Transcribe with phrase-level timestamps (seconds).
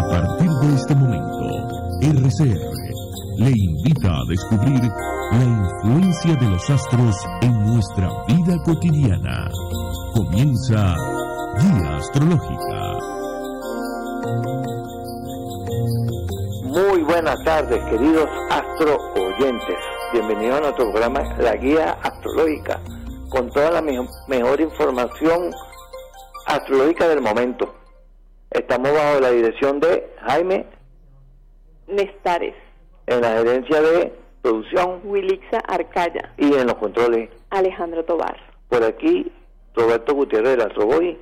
[0.00, 1.68] A partir de este momento,
[2.00, 2.58] RCR
[3.36, 4.80] le invita a descubrir
[5.32, 9.50] la influencia de los astros en nuestra vida cotidiana.
[10.14, 10.96] Comienza
[11.58, 12.98] Guía Astrológica.
[16.64, 19.76] Muy buenas tardes, queridos astro oyentes.
[20.14, 22.80] Bienvenidos a nuestro programa La Guía Astrológica,
[23.28, 25.50] con toda la mejor información
[26.46, 27.79] astrológica del momento.
[28.50, 30.66] Estamos bajo la dirección de Jaime
[31.86, 32.54] Nestares.
[33.06, 35.00] En la gerencia de producción.
[35.04, 36.32] Wilixa Arcaya.
[36.36, 37.30] Y en los controles.
[37.50, 38.36] Alejandro Tobar.
[38.68, 39.30] Por aquí,
[39.74, 41.16] Roberto Gutiérrez de la Astroboy.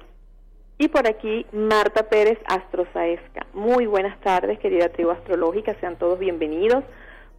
[0.78, 3.46] Y por aquí, Marta Pérez Astrosaesca.
[3.52, 5.74] Muy buenas tardes, querida tribu astrológica.
[5.80, 6.82] Sean todos bienvenidos.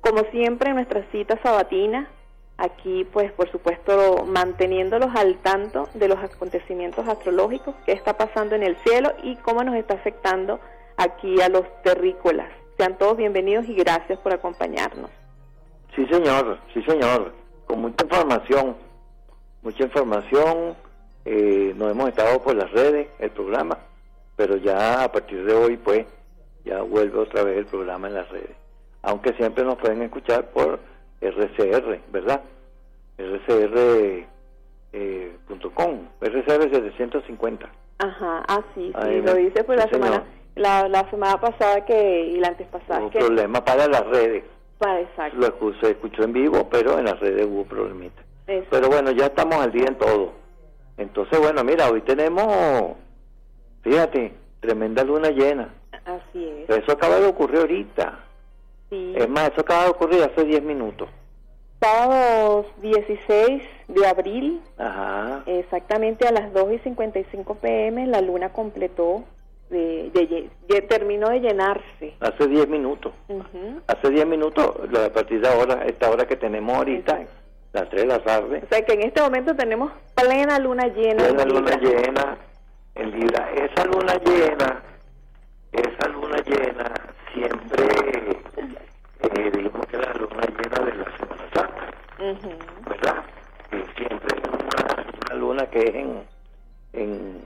[0.02, 2.10] Como siempre, en nuestra cita sabatina,
[2.60, 8.64] aquí pues por supuesto manteniéndolos al tanto de los acontecimientos astrológicos, qué está pasando en
[8.64, 10.60] el cielo y cómo nos está afectando
[10.98, 12.50] aquí a los terrícolas.
[12.78, 15.10] Sean todos bienvenidos y gracias por acompañarnos.
[15.96, 17.34] Sí, señor, sí, señor,
[17.66, 18.76] con mucha información,
[19.62, 20.76] mucha información,
[21.26, 23.78] eh, nos hemos estado por las redes, el programa,
[24.36, 26.06] pero ya a partir de hoy pues
[26.64, 28.56] ya vuelve otra vez el programa en las redes,
[29.02, 30.80] aunque siempre nos pueden escuchar por
[31.22, 32.42] RCR, ¿verdad?
[33.18, 34.20] RCR.com,
[34.94, 37.70] eh, RCR 750.
[38.00, 40.24] Ajá, ah, sí, sí, lo dice pues la semana,
[40.56, 43.02] la, la, semana pasada que, y la antes pasada.
[43.02, 44.46] Hubo problema para las redes.
[44.78, 45.38] Para, exacto.
[45.38, 48.26] Lo se escuchó en vivo, pero en las redes hubo problemitas.
[48.46, 50.32] Pero bueno, ya estamos al día en todo.
[50.98, 52.96] Entonces, bueno, mira, hoy tenemos,
[53.84, 55.74] fíjate, tremenda luna llena.
[56.06, 56.70] Así es.
[56.70, 58.20] eso acaba de ocurrir ahorita.
[58.92, 61.10] Es más, eso acaba de ocurrir hace 10 minutos.
[61.82, 65.44] Sábado 16 de abril, Ajá.
[65.46, 69.24] exactamente a las 2 y 55 pm, la luna completó,
[69.70, 72.16] de, de, terminó de llenarse.
[72.20, 73.14] Hace 10 minutos.
[73.88, 74.66] Hace 10 minutos,
[74.98, 77.20] a partir de ahora, esta hora que tenemos ahorita,
[77.74, 78.62] las 3 de la tarde.
[78.66, 81.24] O sea que en este momento tenemos plena luna llena.
[81.24, 82.38] Plena luna llena
[82.96, 83.52] en Libra.
[83.54, 84.84] Esa luna llena,
[85.72, 86.94] esa luna llena
[87.34, 88.38] siempre
[89.22, 91.92] eh, digamos que la luna llena de la Semana Santa,
[92.90, 93.24] ¿verdad?
[93.72, 96.24] Y siempre es una, luna que es en,
[96.94, 97.42] en,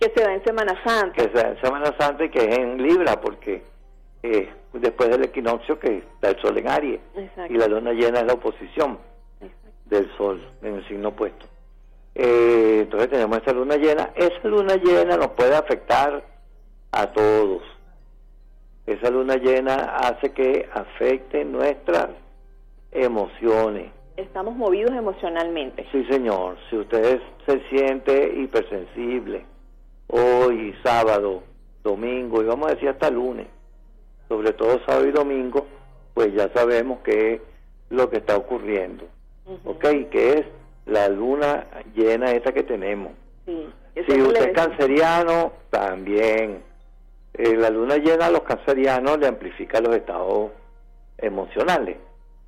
[0.00, 1.12] Que se da en Semana Santa.
[1.14, 3.62] Que se da en Semana Santa y que es en Libra, porque
[4.22, 7.00] eh, después del equinoccio que está el Sol en Aries,
[7.48, 8.98] y la luna llena es la oposición
[9.86, 11.46] del Sol en el signo opuesto.
[12.14, 14.10] Eh, entonces tenemos esta luna llena.
[14.14, 16.24] Esa luna llena nos puede afectar
[16.92, 17.62] a todos
[18.86, 22.08] esa luna llena hace que afecte nuestras
[22.92, 23.90] emociones.
[24.16, 25.86] Estamos movidos emocionalmente.
[25.90, 26.56] Sí, señor.
[26.70, 29.44] Si usted se siente hipersensible,
[30.08, 31.42] hoy, sábado,
[31.82, 33.46] domingo, y vamos a decir hasta lunes,
[34.28, 35.66] sobre todo sábado y domingo,
[36.12, 37.40] pues ya sabemos qué es
[37.90, 39.04] lo que está ocurriendo.
[39.64, 39.84] ¿Ok?
[40.10, 40.46] Que es
[40.86, 43.12] la luna llena esta que tenemos.
[43.46, 43.68] Sí.
[43.94, 46.62] Si usted es canceriano, también
[47.34, 50.52] eh, la luna llena a los cancerianos le amplifica los estados
[51.18, 51.96] emocionales.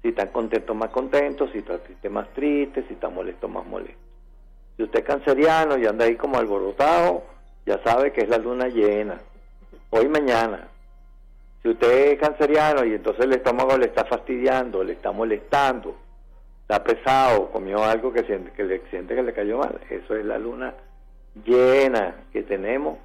[0.00, 4.00] Si están contentos, más contentos, si están tristes, más tristes, si están molestos, más molestos.
[4.76, 7.24] Si usted es canceriano y anda ahí como alborotado,
[7.64, 9.20] ya sabe que es la luna llena.
[9.90, 10.68] Hoy, mañana.
[11.62, 15.96] Si usted es canceriano y entonces el estómago le está fastidiando, le está molestando,
[16.60, 20.24] está pesado, comió algo que, siente, que le siente que le cayó mal, eso es
[20.24, 20.74] la luna
[21.44, 22.98] llena que tenemos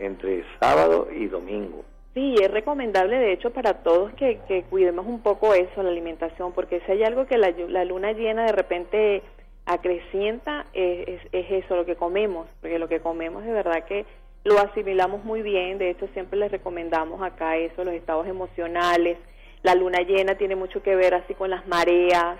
[0.00, 1.84] entre sábado y domingo.
[2.14, 6.80] Sí, es recomendable de hecho para todos que, cuidemos un poco eso, la alimentación, porque
[6.80, 9.22] si hay algo que la, luna llena de repente
[9.64, 14.06] acrecienta, es, es, eso, lo que comemos, porque lo que comemos de verdad que
[14.42, 19.18] lo asimilamos muy bien, de hecho siempre les recomendamos acá eso, los estados emocionales,
[19.62, 22.38] la luna llena tiene mucho que ver así con las mareas,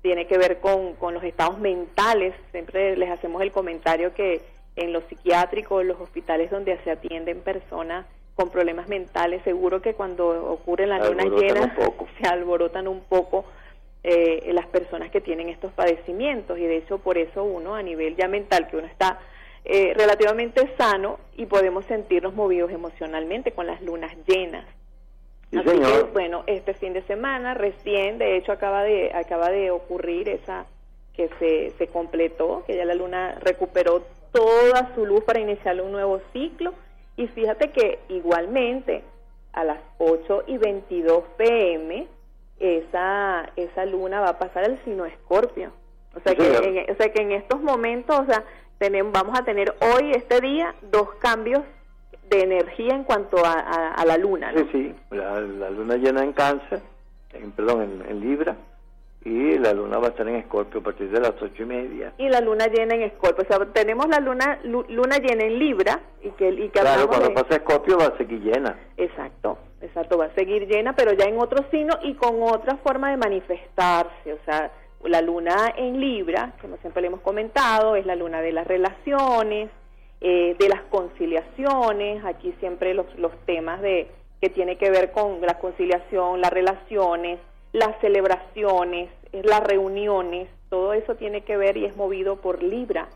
[0.00, 4.40] tiene que ver con, con los estados mentales, siempre les hacemos el comentario que
[4.76, 10.50] en los psiquiátricos, los hospitales donde se atienden personas con problemas mentales, seguro que cuando
[10.50, 11.76] ocurre la luna llena
[12.20, 13.44] se alborotan un poco
[14.02, 16.58] eh, las personas que tienen estos padecimientos.
[16.58, 19.18] Y de hecho por eso uno a nivel ya mental que uno está
[19.64, 24.64] eh, relativamente sano y podemos sentirnos movidos emocionalmente con las lunas llenas.
[25.52, 30.28] Así que bueno, este fin de semana recién, de hecho acaba de acaba de ocurrir
[30.28, 30.64] esa
[31.12, 35.92] que se, se completó, que ya la luna recuperó toda su luz para iniciar un
[35.92, 36.74] nuevo ciclo.
[37.16, 39.02] Y fíjate que igualmente
[39.52, 42.06] a las 8 y 22 pm
[42.60, 45.72] esa, esa luna va a pasar al signo Escorpio.
[46.14, 48.44] O sea, que en, o sea que en estos momentos, o sea,
[48.78, 51.62] tenemos, vamos a tener hoy, este día, dos cambios
[52.28, 54.52] de energía en cuanto a, la luna.
[54.54, 56.80] Sí, sí, la, luna llena en cáncer,
[57.32, 58.56] en, perdón, en, Libra,
[59.24, 62.14] y la luna va a estar en Escorpio a partir de las ocho y media.
[62.16, 66.00] Y la luna llena en Escorpio, o sea, tenemos la luna luna llena en Libra
[66.22, 68.78] y que, y que claro, cuando pasa Escorpio va a seguir llena.
[68.96, 73.10] Exacto, exacto, va a seguir llena, pero ya en otro signo y con otra forma
[73.10, 74.72] de manifestarse, o sea,
[75.04, 79.70] la luna en Libra, como siempre le hemos comentado, es la luna de las relaciones,
[80.22, 84.08] eh, de las conciliaciones, aquí siempre los, los temas de
[84.40, 87.38] que tiene que ver con la conciliación, las relaciones,
[87.72, 93.08] las celebraciones, las reuniones, todo eso tiene que ver y es movido por Libra.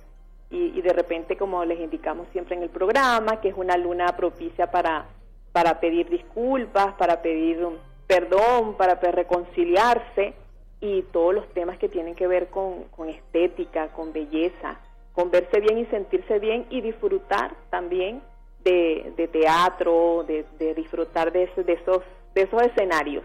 [0.50, 4.70] Y, de repente, como les indicamos siempre en el programa, que es una luna propicia
[4.70, 5.06] para,
[5.50, 7.66] para pedir disculpas, para pedir
[8.06, 10.34] perdón, para reconciliarse
[10.80, 14.78] y todos los temas que tienen que ver con, estética, con belleza,
[15.12, 18.22] con verse bien y sentirse bien y disfrutar también
[18.62, 22.02] de, teatro, de, de disfrutar de, de, esos,
[22.34, 23.24] de esos escenarios.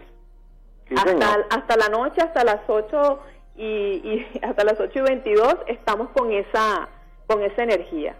[0.96, 3.20] Hasta, hasta la noche, hasta las 8
[3.56, 6.88] y, y, hasta las 8 y 22 estamos con esa,
[7.26, 8.16] con esa energía.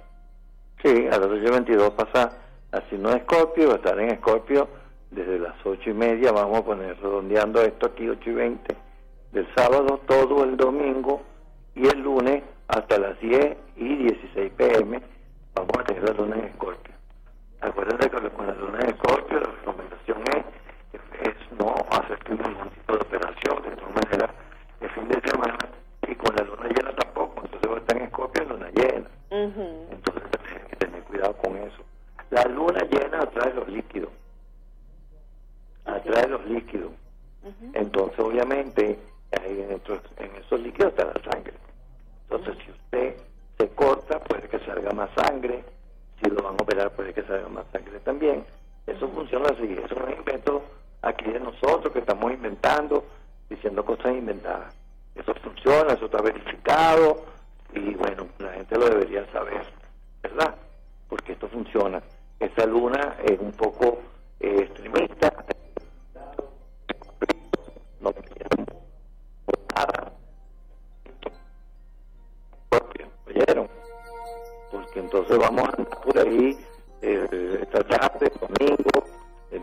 [0.83, 2.33] Sí, a las 8 y 22 pasa
[2.73, 4.69] así no Escorpio, va a estar en Escorpio
[5.11, 8.77] desde las 8 y media, vamos a poner redondeando esto aquí 8 y 20
[9.33, 11.23] del sábado, todo el domingo
[11.75, 15.03] y el lunes hasta las 10 y 16 pm
[15.55, 16.95] vamos a tener la luna en Escorpio.
[17.61, 20.60] Acuérdense que con la luna en Escorpio la recomendación es
[21.61, 24.31] no hacer ningún tipo de operación de todas maneras
[24.81, 25.59] el fin de semana
[26.09, 29.11] y con la luna llena tampoco, entonces va a estar en Escorpio en luna llena.
[29.31, 30.23] Entonces
[30.55, 31.83] hay que tener cuidado con eso.
[32.31, 34.11] La luna llena atrae los líquidos,
[35.85, 36.93] atrae los líquidos.
[37.75, 38.99] Entonces obviamente
[39.33, 41.55] en, en esos líquidos está la sangre.
[42.31, 43.17] Entonces, si usted
[43.59, 45.65] se corta, puede que salga más sangre.
[46.23, 48.45] Si lo van a operar, puede que salga más sangre también.
[48.87, 49.73] Eso funciona así.
[49.73, 50.63] Eso es un invento
[51.03, 53.05] aquí de nosotros que estamos inventando,
[53.49, 54.75] diciendo cosas inventadas.
[55.15, 57.25] Eso funciona, eso está verificado
[57.75, 59.65] y bueno, la gente lo debería saber,
[60.23, 60.55] ¿verdad?
[61.09, 62.03] Porque esto funciona.
[62.39, 63.99] Esa luna es un poco
[64.41, 65.33] eh, extremista.
[68.01, 68.15] No
[69.75, 70.13] nada
[74.71, 76.59] porque entonces vamos a andar por ahí
[77.03, 79.10] eh, esta tarde, domingo,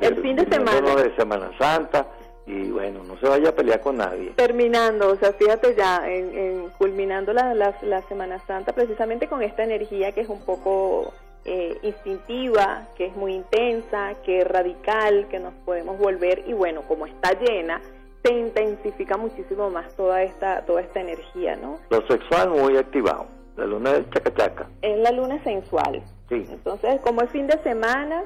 [0.08, 2.08] el, fin de semana de Semana Santa
[2.48, 4.32] y bueno, no se vaya a pelear con nadie.
[4.38, 10.14] Terminando, o sea, fíjate ya, en, culminando la, la, Semana Santa, precisamente con esta energía
[10.14, 11.14] que es un poco
[11.44, 16.84] eh, instintiva, que es muy intensa, que es radical, que nos podemos volver, y bueno,
[16.88, 17.82] como está llena,
[18.24, 21.80] se intensifica muchísimo más toda esta, toda esta energía, ¿no?
[21.90, 23.26] Lo sexual muy activado,
[23.58, 24.68] la luna del chacachaca.
[24.82, 26.02] Es la luna sensual.
[26.30, 26.46] Sí.
[26.50, 28.24] Entonces, como es fin de semana,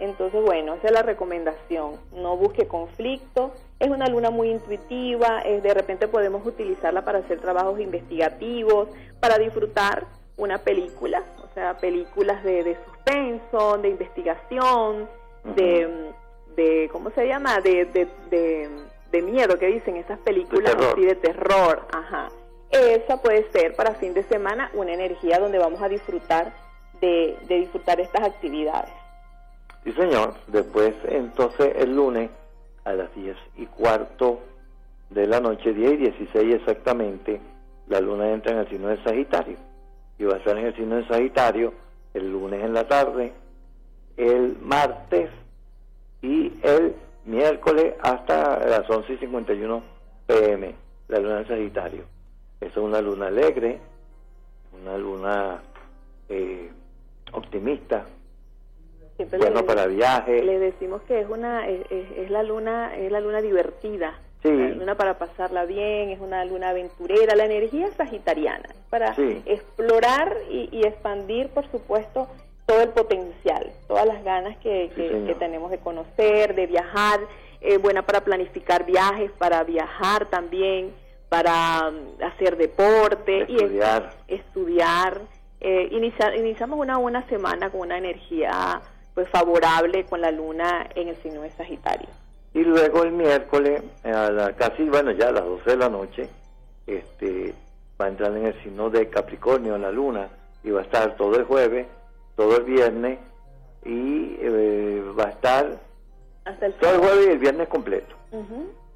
[0.00, 2.00] entonces, bueno, esa es la recomendación.
[2.12, 3.52] No busque conflicto.
[3.78, 5.40] Es una luna muy intuitiva.
[5.42, 8.88] Es, de repente podemos utilizarla para hacer trabajos investigativos,
[9.20, 10.06] para disfrutar
[10.36, 15.08] una película, o sea, películas de, de suspenso, de investigación,
[15.54, 16.12] de,
[16.56, 17.60] de, ¿cómo se llama?
[17.60, 22.28] de, de de miedo que dicen esas películas de así de terror, ajá.
[22.70, 26.52] Esa puede ser para fin de semana una energía donde vamos a disfrutar
[27.00, 28.92] de, disfrutar estas actividades.
[29.84, 30.34] Sí, señor.
[30.48, 32.30] Después, entonces, el lunes
[32.84, 34.40] a las 10 y cuarto
[35.10, 37.40] de la noche, 10 y 16 exactamente,
[37.88, 39.56] la luna entra en el signo de Sagitario.
[40.18, 41.72] Y va a estar en el signo de Sagitario
[42.14, 43.32] el lunes en la tarde,
[44.16, 45.30] el martes
[46.22, 46.94] y el
[47.24, 49.82] miércoles hasta las 11 y 51
[50.26, 50.74] pm,
[51.08, 52.04] la luna de Sagitario.
[52.60, 53.78] es una luna alegre,
[54.80, 55.62] una luna
[56.28, 56.70] eh,
[57.32, 58.04] optimista,
[59.38, 60.44] bueno para viajes.
[60.44, 64.50] Le decimos que es una es, la luna es la luna divertida, sí.
[64.50, 69.14] la luna para pasarla bien, es una luna aventurera, la energía sagitariana para
[69.46, 72.28] explorar y, y expandir, por supuesto,
[72.70, 77.18] todo el potencial, todas las ganas que, que, tenemos de conocer, de viajar,
[77.60, 80.92] eh, buena para planificar viajes, para viajar también,
[81.28, 84.14] para mm, hacer deporte estudiar.
[84.28, 85.20] y estudiar.
[85.60, 88.80] Eh, iniciamos una buena semana con una energía
[89.20, 92.08] pues favorable con la luna en el signo de Sagitario.
[92.54, 96.28] Y luego el miércoles, a casi, bueno, ya a las 12 de la noche,
[96.86, 97.52] este,
[98.00, 100.28] va a entrar en el signo de Capricornio la luna
[100.64, 101.86] y va a estar todo el jueves
[102.34, 103.18] todo el viernes
[103.84, 105.78] y eh, va a estar
[106.80, 108.16] todo el jueves y el viernes completo.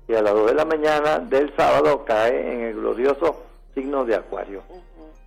[0.09, 3.43] Y a las 2 de la mañana del sábado cae en el glorioso
[3.75, 4.63] signo de Acuario.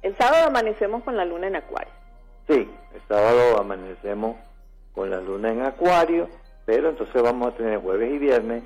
[0.01, 1.93] El sábado amanecemos con la luna en Acuario.
[2.47, 4.37] Sí, el sábado amanecemos
[4.97, 6.27] con la luna en Acuario,
[6.65, 8.63] pero entonces vamos a tener jueves y viernes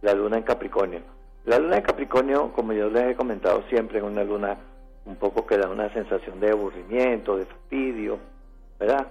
[0.00, 1.00] la luna en Capricornio.
[1.44, 4.56] La luna en Capricornio, como yo les he comentado siempre, es una luna
[5.04, 8.18] un poco que da una sensación de aburrimiento, de fastidio,
[8.80, 9.06] ¿verdad?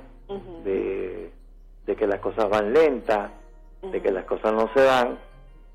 [0.63, 1.32] de,
[1.96, 3.30] que las cosas van lentas,
[3.84, 5.20] de que las cosas no se dan.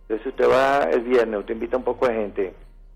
[0.03, 2.55] Entonces, si usted va el viernes, usted invita un poco de gente,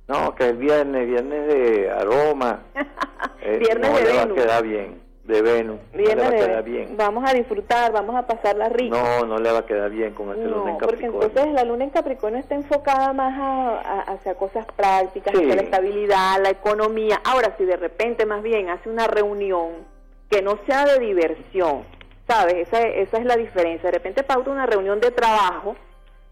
[0.08, 2.62] no, que el viernes, viernes de aroma,
[3.40, 5.80] eh, viernes no de le va a quedar bien de Venus.
[5.92, 6.96] no le va a quedar bien.
[6.96, 8.96] Vamos a disfrutar, vamos a pasarla rico.
[8.96, 11.12] No, no le va a quedar bien con ese luna en Capricornio.
[11.12, 15.62] porque entonces la luna en Capricornio está enfocada más a, hacia cosas prácticas, hacia la
[15.62, 17.20] estabilidad, la economía.
[17.24, 19.86] Ahora, si de repente más bien hace una reunión
[20.28, 21.84] que no sea de diversión,
[22.26, 22.54] ¿sabes?
[22.68, 23.90] Esa, esa es la diferencia.
[23.90, 25.76] De repente pauta una reunión de trabajo,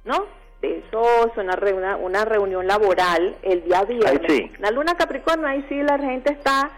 [0.05, 0.27] ¿no?
[0.63, 4.59] Eso es una, una, una reunión laboral el día viernes.
[4.59, 6.71] La luna Capricornio, ahí sí la gente está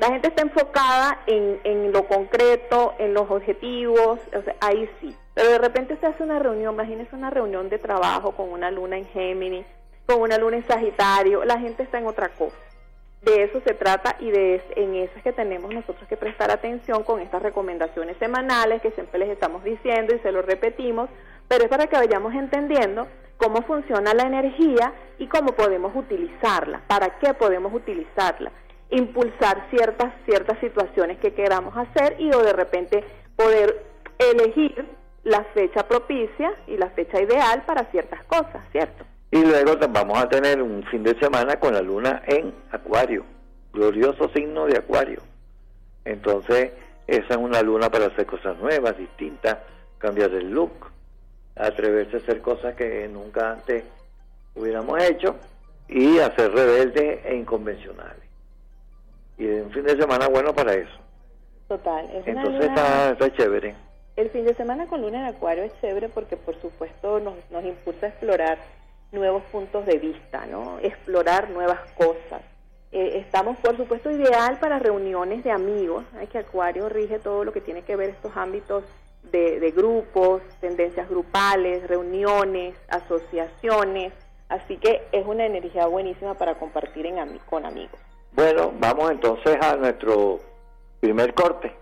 [0.00, 4.18] la gente está enfocada en, en lo concreto, en los objetivos,
[4.60, 5.14] ahí sí.
[5.34, 8.96] Pero de repente se hace una reunión, imagínese una reunión de trabajo con una luna
[8.96, 9.66] en Géminis,
[10.06, 12.56] con una luna en Sagitario, la gente está en otra cosa.
[13.22, 17.04] De eso se trata y de en eso es que tenemos nosotros que prestar atención
[17.04, 21.08] con estas recomendaciones semanales que siempre les estamos diciendo y se lo repetimos,
[21.46, 23.06] pero es para que vayamos entendiendo
[23.36, 28.50] cómo funciona la energía y cómo podemos utilizarla, para qué podemos utilizarla
[28.92, 33.02] impulsar ciertas, ciertas situaciones que queramos hacer y o de repente
[33.36, 33.84] poder
[34.18, 34.84] elegir
[35.24, 39.04] la fecha propicia y la fecha ideal para ciertas cosas, ¿cierto?
[39.30, 43.24] Y luego vamos a tener un fin de semana con la luna en Acuario,
[43.72, 45.22] glorioso signo de Acuario.
[46.04, 46.72] Entonces,
[47.06, 49.58] esa es una luna para hacer cosas nuevas, distintas,
[49.96, 50.90] cambiar el look,
[51.56, 53.84] atreverse a hacer cosas que nunca antes
[54.54, 55.36] hubiéramos hecho
[55.88, 58.21] y hacer rebeldes e inconvencionales
[59.38, 60.98] y un fin de semana bueno para eso.
[61.68, 62.08] Total.
[62.26, 63.74] Entonces está, chévere.
[64.16, 67.64] El fin de semana con luna en acuario es chévere porque por supuesto nos, nos
[67.64, 68.58] impulsa a explorar
[69.10, 70.78] nuevos puntos de vista, ¿no?
[70.80, 72.42] Explorar nuevas cosas.
[72.92, 76.04] Eh, estamos, por supuesto, ideal para reuniones de amigos.
[76.18, 78.84] Hay que Acuario rige todo lo que tiene que ver estos ámbitos
[79.30, 84.12] de, de grupos, tendencias grupales, reuniones, asociaciones.
[84.50, 87.16] Así que es una energía buenísima para compartir en,
[87.48, 87.98] con amigos.
[88.34, 90.40] Bueno, vamos entonces a nuestro
[91.00, 91.76] primer corte.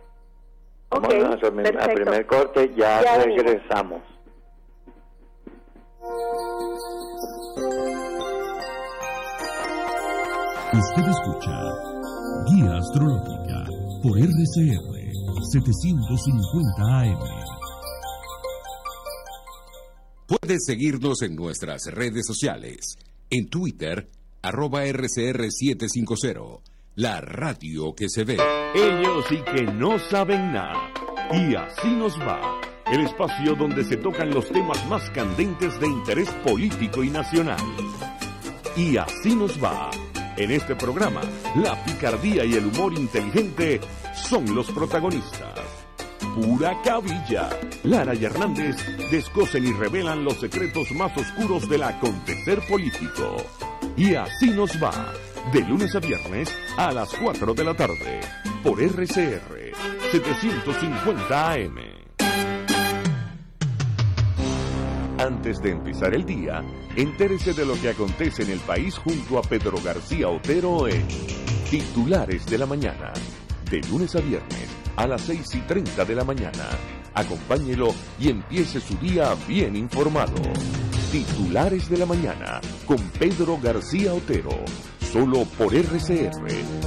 [0.90, 4.02] Vamos a nuestro primer corte, ya, regresamos.
[10.72, 11.50] Usted escucha
[12.46, 13.66] Guía Astrológica
[14.02, 15.00] por RCR
[15.52, 17.18] 750 AM.
[20.26, 22.96] Puede seguirnos en nuestras redes sociales.
[23.30, 24.08] En Twitter,
[24.42, 26.60] arroba RCR750,
[26.96, 28.38] la radio que se ve.
[28.74, 30.92] Ellos y que no saben nada.
[31.32, 32.60] Y así nos va.
[32.90, 37.60] El espacio donde se tocan los temas más candentes de interés político y nacional.
[38.76, 39.90] Y así nos va.
[40.36, 41.20] En este programa,
[41.56, 43.80] la picardía y el humor inteligente
[44.14, 45.60] son los protagonistas.
[46.34, 47.50] Pura cabilla.
[47.84, 48.76] Lara y Hernández
[49.10, 53.36] descosen y revelan los secretos más oscuros del acontecer político.
[53.96, 55.12] Y así nos va,
[55.52, 58.20] de lunes a viernes a las 4 de la tarde,
[58.62, 59.72] por RCR
[60.10, 61.76] 750 AM.
[65.18, 66.64] Antes de empezar el día,
[66.96, 71.06] entérese de lo que acontece en el país junto a Pedro García Otero en
[71.70, 73.12] Titulares de la Mañana,
[73.70, 76.68] de lunes a viernes a las 6 y 30 de la mañana.
[77.14, 80.34] Acompáñelo y empiece su día bien informado.
[81.10, 84.50] Titulares de la mañana con Pedro García Otero,
[85.12, 86.30] solo por RCR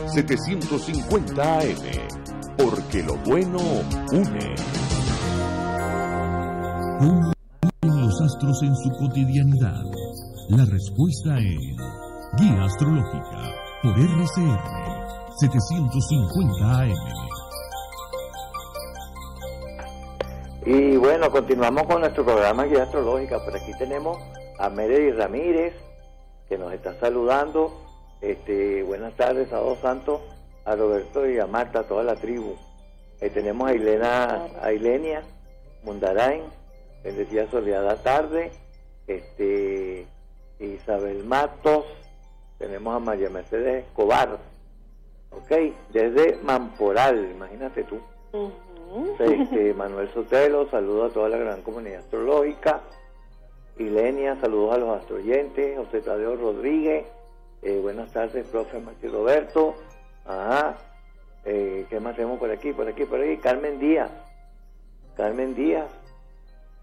[0.07, 3.59] 750 AM, porque lo bueno
[4.11, 4.55] une.
[6.99, 7.33] ¿Cómo
[7.81, 9.83] los astros en su cotidianidad?
[10.49, 11.59] La respuesta es
[12.37, 13.51] Guía Astrológica
[13.81, 14.83] por RCR
[15.37, 17.32] 750 AM.
[20.65, 23.43] Y bueno, continuamos con nuestro programa Guía Astrológica.
[23.43, 24.17] Por aquí tenemos
[24.57, 25.73] a Meredith Ramírez,
[26.47, 27.81] que nos está saludando.
[28.21, 30.21] Este, buenas tardes a dos santos,
[30.63, 32.55] a Roberto y a Marta, a toda la tribu.
[33.19, 35.23] Tenemos a Ilena, a Ilenia
[35.83, 36.43] Mundarain,
[37.03, 38.51] bendecida soleada tarde.
[39.07, 40.07] Este,
[40.59, 41.83] Isabel Matos,
[42.57, 44.37] tenemos a María Mercedes Escobar,
[45.29, 45.51] ok,
[45.91, 47.99] desde Mamporal, imagínate tú.
[49.19, 52.81] Este, Manuel Sotelo, saludo a toda la gran comunidad astrológica.
[53.77, 55.77] Ilenia, saludos a los astroyentes.
[55.77, 57.05] José Tadeo Rodríguez,
[57.63, 59.75] eh, buenas tardes, profe Martín Roberto.
[60.25, 60.77] Ajá.
[61.45, 62.71] Eh, ¿Qué más tenemos por aquí?
[62.71, 63.37] Por aquí, por aquí.
[63.37, 64.11] Carmen Díaz.
[65.15, 65.89] Carmen Díaz,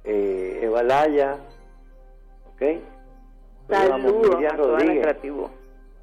[0.05, 1.37] eh, Eva Laya,
[2.55, 2.63] ¿ok?
[3.69, 5.49] Saludos a toda tribu.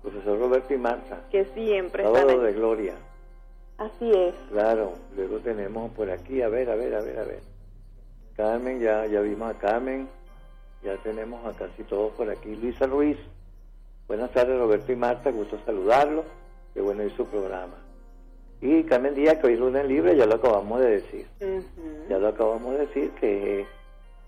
[0.02, 1.22] Profesor Roberto y Marta.
[1.30, 2.94] Que siempre Sábado de Gloria.
[3.78, 4.34] Así es.
[4.50, 7.40] Claro, luego tenemos por aquí, a ver, a ver, a ver, a ver.
[8.36, 10.08] Carmen, ya, ya vimos a Carmen,
[10.84, 12.56] ya tenemos a casi todos por aquí.
[12.56, 13.18] Luisa Ruiz,
[14.08, 16.26] buenas tardes Roberto y Marta, gusto saludarlos,
[16.74, 17.76] qué bueno ir su programa.
[18.62, 21.28] Y Carmen Díaz, que hoy es lunes libre, ya lo acabamos de decir.
[22.10, 23.68] Ya lo acabamos de decir que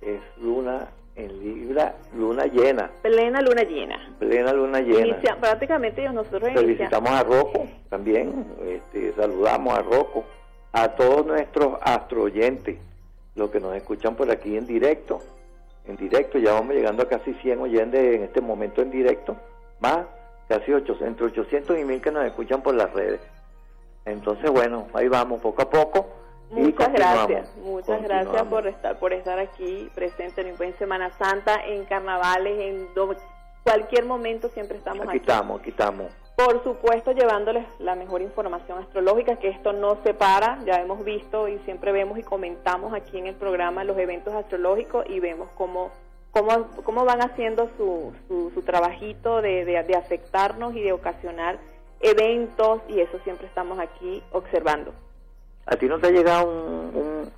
[0.01, 0.89] es luna
[1.19, 2.89] en Libra, luna llena.
[3.01, 3.99] Plena luna llena.
[4.17, 5.17] Plena luna llena.
[5.39, 10.23] prácticamente nosotros Felicitamos a Rocco también, este, saludamos a Rocco,
[10.71, 12.77] a todos nuestros astro oyentes,
[13.35, 15.19] los que nos escuchan por aquí en directo,
[15.85, 19.35] en directo, ya vamos llegando a casi 100 oyentes en este momento en directo,
[19.79, 20.05] más
[20.47, 23.19] casi 800, entre 800 y 1000 que nos escuchan por las redes.
[24.05, 26.18] Entonces, bueno, ahí vamos poco a poco
[26.51, 32.59] Muchas gracias, muchas gracias por estar por estar aquí presente en Semana Santa, en carnavales,
[32.59, 32.87] en
[33.63, 35.09] cualquier momento siempre estamos aquí.
[35.09, 36.07] Aquí estamos, aquí estamos.
[36.35, 41.49] Por supuesto, llevándoles la mejor información astrológica, que esto no se para, ya hemos visto
[41.49, 45.91] y siempre vemos y comentamos aquí en el programa los eventos astrológicos y vemos cómo,
[46.31, 48.13] cómo, cómo van haciendo su,
[48.53, 51.59] su, trabajito de, de, de afectarnos y de ocasionar
[51.99, 54.93] eventos y eso siempre estamos aquí observando.
[55.69, 57.31] ¿A ti no te ha llegado un,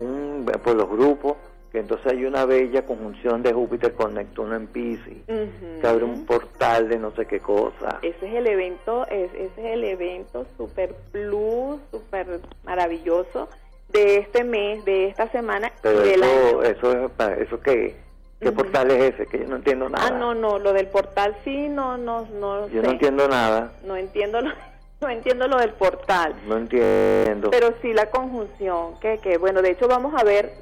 [0.00, 1.36] un, por los grupos
[1.70, 6.24] que entonces hay una bella conjunción de Júpiter con Neptuno en Pisces, que abre un
[6.24, 7.98] portal de no sé qué cosa.
[8.00, 13.48] Ese es el evento, ese es el evento super plus, super maravilloso
[13.88, 17.96] de este mes, de esta semana Pero eso, eso, eso qué,
[18.40, 19.26] ¿Qué portal es ese?
[19.26, 20.06] Que yo no entiendo nada.
[20.06, 22.68] Ah, no, no, lo del portal sí, no, no, no.
[22.68, 23.72] Yo no entiendo nada.
[23.84, 24.50] No entiendo lo
[25.04, 26.34] no entiendo lo del portal.
[26.46, 27.50] No entiendo.
[27.50, 30.52] Pero sí la conjunción, que, que bueno, de hecho vamos a ver,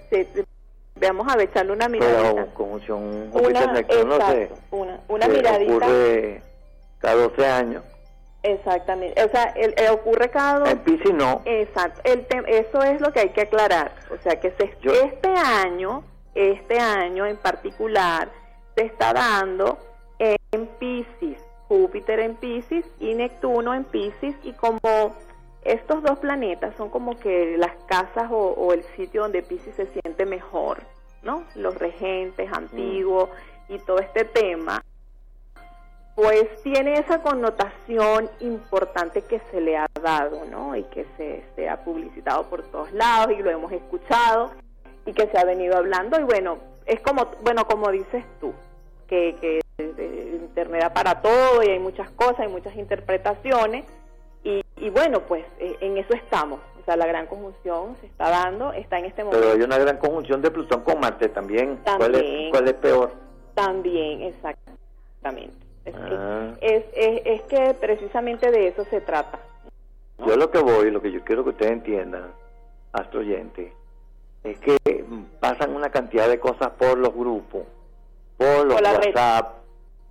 [1.00, 2.34] vamos a echarle una miradita.
[2.34, 5.72] Pero conjunción, una, no sé, una, una miradita.
[5.72, 6.42] ocurre
[6.98, 7.84] cada 12 años.
[8.44, 10.68] Exactamente, o sea, el, eh, ocurre cada.
[10.68, 11.42] En Pisces no.
[11.44, 16.02] Exacto, el eso es lo que hay que aclarar, o sea, que se, este año,
[16.34, 18.28] este año en particular,
[18.74, 19.78] se está dando
[20.18, 21.40] en Pisces,
[21.72, 24.78] Júpiter en Pisces y Neptuno en Pisces y como
[25.64, 30.26] estos dos planetas son como que las casas o, el sitio donde Pisces se siente
[30.26, 30.82] mejor,
[31.22, 31.44] ¿no?
[31.54, 33.30] Los regentes antiguos
[33.70, 34.84] y todo este tema,
[36.14, 40.76] pues tiene esa connotación importante que se le ha dado, ¿no?
[40.76, 44.50] Y que se, se ha publicitado por todos lados y lo hemos escuchado
[45.06, 48.52] y que se ha venido hablando y bueno, es como, bueno, como dices tú,
[49.06, 49.62] que, que
[50.34, 53.84] Internet para todo y hay muchas cosas, hay muchas interpretaciones
[54.44, 56.60] y, bueno, pues eh, en eso estamos.
[56.80, 59.40] O sea, la gran conjunción se está dando, está en este momento.
[59.40, 61.78] Pero hay una gran conjunción de Plutón con Marte también.
[61.84, 63.12] ¿Cuál, es, peor?
[63.54, 65.64] También, exactamente.
[65.84, 66.54] Es, que, ah.
[66.60, 69.38] es, es, que precisamente de eso se trata.
[70.26, 72.32] Yo lo que voy, lo que yo quiero que ustedes entiendan,
[72.92, 73.72] astroyente,
[74.42, 74.76] es que
[75.38, 77.62] pasan una cantidad de cosas por los grupos,
[78.36, 79.61] por los WhatsApp,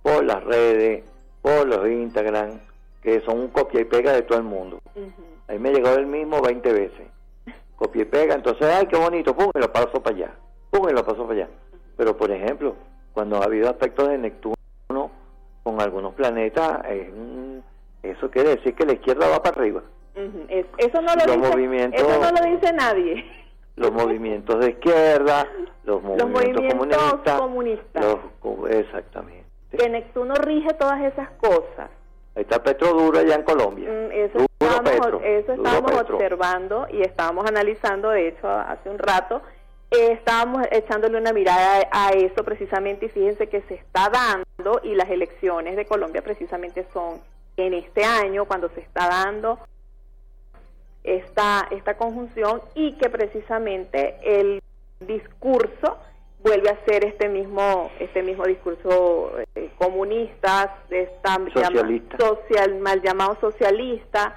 [0.02, 1.04] por las redes,
[1.40, 2.60] por los Instagram,
[3.02, 4.80] que son un copia y pega de todo el mundo.
[5.48, 7.08] Ahí me llegó el mismo 20 veces.
[7.76, 10.34] Copia y pega, entonces, ay, qué bonito, pum, y lo paso para allá,
[10.70, 11.48] pum, y lo paso para allá.
[11.96, 12.76] Pero, por ejemplo,
[13.12, 15.10] cuando ha habido aspectos de Neptuno
[15.64, 16.80] con algunos planetas,
[18.02, 19.82] eso quiere decir que la izquierda va para arriba.
[20.14, 23.24] eso, no lo dice, eso no lo dice nadie.
[23.74, 25.48] Los movimientos de izquierda,
[25.84, 28.18] los movimientos, comunistas.
[28.68, 29.41] exactamente
[29.76, 31.90] que Neptuno rige todas esas cosas.
[32.34, 33.88] Ahí está Petro duro allá en Colombia.
[33.90, 39.42] Mm, eso estábamos, observando y estábamos analizando, de hecho, hace un rato.
[39.90, 44.94] Eh, estábamos echándole una mirada a, eso precisamente y fíjense que se está dando y
[44.94, 47.20] las elecciones de Colombia precisamente son
[47.58, 49.58] en este año cuando se está dando
[51.04, 54.62] esta, esta conjunción y que precisamente el
[55.00, 55.98] discurso
[56.42, 59.32] vuelve a ser este mismo este mismo discurso
[59.72, 60.78] eh, comunista,
[61.52, 62.16] socialista.
[62.18, 64.36] social, mal llamado socialista,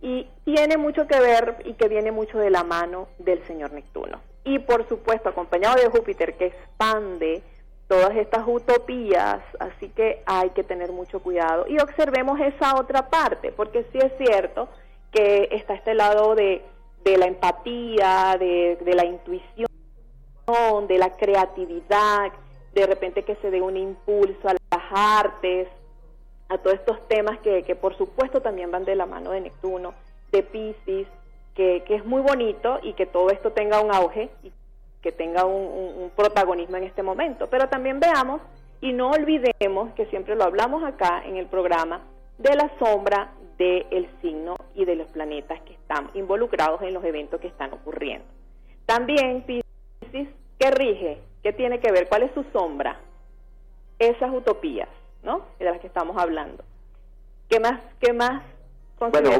[0.00, 4.20] y tiene mucho que ver y que viene mucho de la mano del señor Neptuno.
[4.44, 7.42] Y por supuesto, acompañado de Júpiter, que expande
[7.88, 11.66] todas estas utopías, así que hay que tener mucho cuidado.
[11.66, 14.68] Y observemos esa otra parte, porque sí es cierto
[15.10, 16.62] que está este lado de,
[17.04, 19.68] de la empatía, de, de la intuición
[20.88, 22.30] de la creatividad,
[22.74, 25.68] de repente que se dé un impulso a las artes,
[26.48, 29.94] a todos estos temas que, que por supuesto también van de la mano de Neptuno,
[30.32, 31.06] de Pisces,
[31.54, 34.52] que, que es muy bonito y que todo esto tenga un auge y
[35.04, 37.48] que tenga un, protagonismo en este momento.
[37.50, 38.40] Pero también veamos
[38.80, 42.02] y no olvidemos, que siempre lo hablamos acá en el programa,
[42.38, 47.38] de la sombra del signo y de los planetas que están involucrados en los eventos
[47.40, 48.26] que están ocurriendo.
[48.86, 51.18] También, Pisces, ¿qué rige?
[51.44, 52.08] ¿Qué tiene que ver?
[52.08, 52.98] ¿Cuál es su sombra?
[53.98, 54.88] Esas utopías,
[55.22, 55.42] ¿no?
[55.58, 56.64] De las que estamos hablando.
[57.50, 57.80] ¿Qué más?
[58.00, 58.42] ¿Qué más?
[58.98, 59.30] Bueno,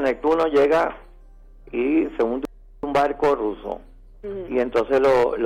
[0.00, 0.96] Neptuno llega
[1.70, 2.42] y según
[2.82, 3.80] un barco ruso
[4.48, 5.38] y entonces los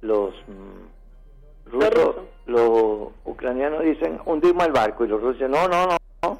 [0.00, 5.96] los mm, rusos los ucranianos dicen hundimos el barco y los rusos dicen no no
[6.22, 6.38] no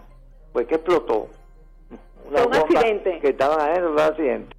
[0.52, 1.28] pues que explotó
[2.28, 4.56] un accidente que estaban ahí un accidente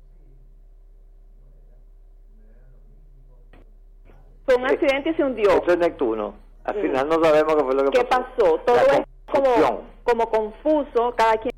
[4.48, 6.34] fue un accidente y se hundió eso es Neptuno
[6.64, 8.60] al final no sabemos qué fue lo que ¿Qué pasó?
[8.66, 11.54] todo es como como confuso cada quien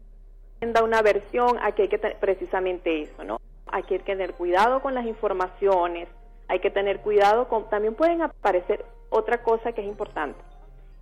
[0.74, 3.40] da una versión aquí hay que precisamente eso no
[3.72, 6.08] hay que tener cuidado con las informaciones,
[6.48, 7.70] hay que tener cuidado con...
[7.70, 10.40] También pueden aparecer otra cosa que es importante.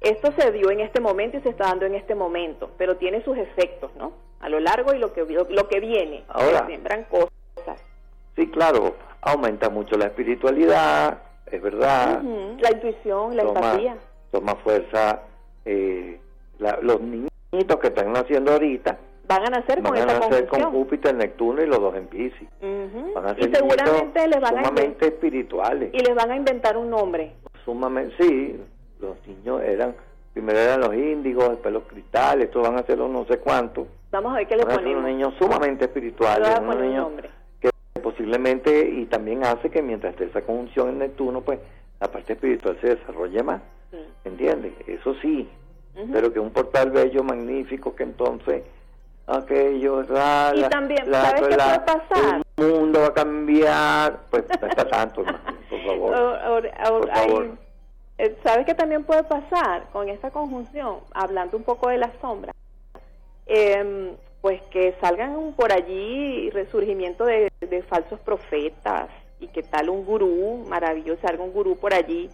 [0.01, 3.23] Esto se dio en este momento y se está dando en este momento, pero tiene
[3.23, 4.13] sus efectos, ¿no?
[4.39, 6.23] A lo largo y lo que, lo, que viene.
[6.27, 6.67] Ahora.
[6.67, 7.83] Siembran cosas.
[8.35, 12.21] Sí, claro, aumenta mucho la espiritualidad, es verdad.
[12.59, 13.97] La intuición, la empatía.
[14.31, 15.21] Toma fuerza
[15.65, 16.19] eh,
[16.59, 21.61] los niñitos que están naciendo ahorita van a nacer con esta nacer con Júpiter, Neptuno
[21.61, 22.47] y los dos en Pisces.
[23.13, 25.89] Van a ser y seguramente les van sumamente a espirituales.
[25.93, 27.33] Y les van a inventar un nombre.
[27.65, 28.59] Sumamente, sí,
[28.99, 29.95] los niños eran,
[30.33, 33.87] primero eran los índigos, después los cristales, estos van a ser los no sé cuántos.
[34.11, 34.91] Vamos a ver qué les ponemos.
[34.91, 37.29] unos niños sumamente espirituales, unos niños que
[38.07, 41.59] posiblemente, y también hace que mientras esté esa conjunción en Neptuno, pues
[41.99, 43.61] la parte espiritual se desarrolle más.
[44.23, 44.71] ¿Entiendes?
[44.87, 45.49] Eso sí,
[46.13, 48.63] pero que un portal bello, magnífico, que entonces
[49.25, 52.41] aquello, la, y también, ¿sabes qué puede pasar?
[52.55, 55.25] El mundo va a cambiar, pues no está tanto,
[55.69, 57.49] por favor.
[58.19, 60.99] Eh, ¿Sabes qué también puede pasar con esta conjunción?
[61.13, 62.53] Hablando un poco de la sombra,
[63.47, 70.05] eh, pues que salgan por allí resurgimiento de, de falsos profetas y que tal un
[70.05, 72.29] gurú maravilloso, salga un gurú por allí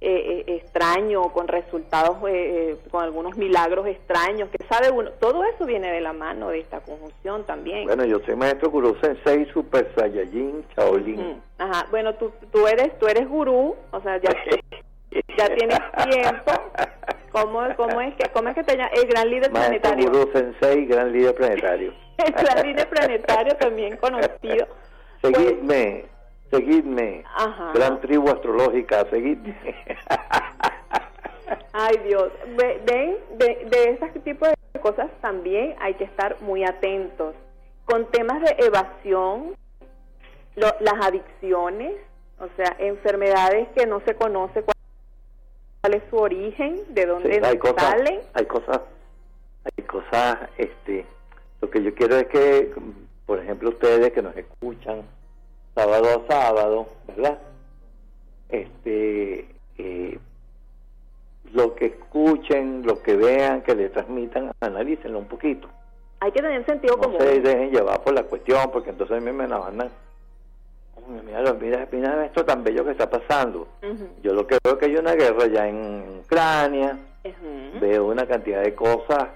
[0.00, 5.66] eh, eh, extraño, con resultados, eh, con algunos milagros extraños, que sabe uno, todo eso
[5.66, 7.86] viene de la mano de esta conjunción también.
[7.86, 11.42] Bueno, yo soy maestro gurú sensei, super saiyajin, Shaolin.
[11.58, 14.30] Ajá, bueno, tú, tú eres tú eres gurú, o sea, ya,
[15.36, 16.52] ya tienes tiempo.
[17.32, 18.90] ¿Cómo, cómo, es que, ¿Cómo es que te llama?
[18.94, 20.32] El gran líder maestro planetario.
[20.32, 21.92] Sensei, gran líder planetario.
[22.18, 24.66] el gran líder planetario también conocido.
[25.22, 26.06] Seguidme
[26.50, 27.24] seguidme,
[27.74, 29.56] gran tribu astrológica, seguidme.
[31.72, 37.34] Ay Dios, ven, de, de ese tipo de cosas también hay que estar muy atentos.
[37.84, 39.54] Con temas de evasión,
[40.56, 41.94] las adicciones,
[42.38, 44.76] o sea, enfermedades que no se conoce cuál,
[45.84, 48.20] es su origen, de dónde hay salen.
[48.34, 48.80] hay cosas,
[49.64, 51.06] hay cosas, este,
[51.60, 52.72] lo que yo quiero es que,
[53.26, 55.02] por ejemplo, ustedes que nos escuchan,
[55.74, 57.38] sábado a sábado, ¿verdad?
[58.48, 60.18] Este, eh,
[61.52, 65.68] lo que escuchen, lo que vean, que le transmitan, analícenlo un poquito.
[66.20, 67.18] Hay que tener sentido no común.
[67.18, 69.90] No se dejen llevar por la cuestión, porque entonces a mí me la mandan.
[71.08, 73.66] Mira, mira, mira esto tan bello que está pasando.
[74.22, 76.98] Yo lo que veo es que hay una guerra ya en Ucrania,
[77.80, 79.28] veo una cantidad de cosas,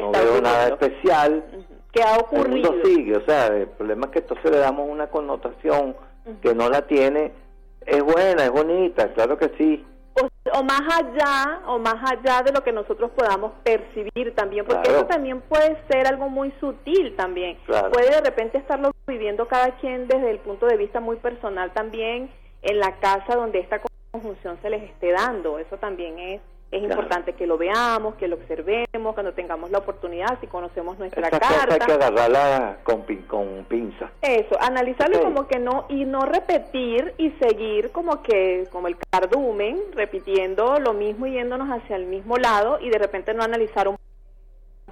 [0.00, 1.44] no veo nada especial
[1.92, 2.74] que ha ocurrido.
[2.74, 5.96] El sigue, o sea, el problema es que entonces le damos una connotación
[6.40, 7.32] que no la tiene.
[7.84, 9.84] Es buena, es bonita, claro que sí.
[10.54, 15.06] O, más allá, o más allá de lo que nosotros podamos percibir también, porque eso
[15.06, 17.58] también puede ser algo muy sutil también.
[17.92, 22.28] Puede de repente estarlo viviendo cada quien desde el punto de vista muy personal también
[22.62, 25.58] en la casa donde esta conjunción se les esté dando.
[25.58, 26.40] Eso también es
[26.72, 31.28] es importante que lo veamos, que lo observemos, cuando tengamos la oportunidad, si conocemos nuestra
[31.28, 31.66] carta.
[31.70, 34.10] hay que agarrarla con, con pinza.
[34.22, 39.78] Eso, analizarlo como que no, y no repetir y seguir como que, como el cardumen,
[39.92, 43.98] repitiendo lo mismo y yéndonos hacia el mismo lado y de repente no analizar un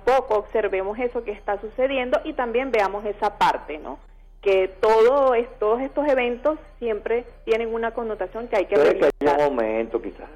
[0.05, 3.99] poco, observemos eso que está sucediendo y también veamos esa parte, ¿no?
[4.43, 9.11] que todo es, todos estos eventos siempre tienen una connotación que hay que revisar.
[9.19, 10.29] que hay un momento quizás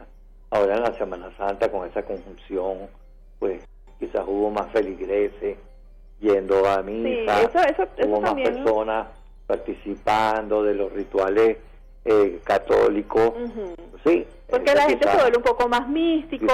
[0.55, 2.89] Ahora en la Semana Santa con esa conjunción,
[3.41, 3.61] pues
[3.99, 5.59] quizás hubo más feligreses
[6.21, 7.51] yendo a misa,
[8.07, 9.09] hubo más personas
[9.49, 11.59] participando de los rituales
[12.05, 13.35] eh, católico,
[14.05, 14.25] sí.
[14.49, 16.53] Porque la gente se vuelve un poco más místico,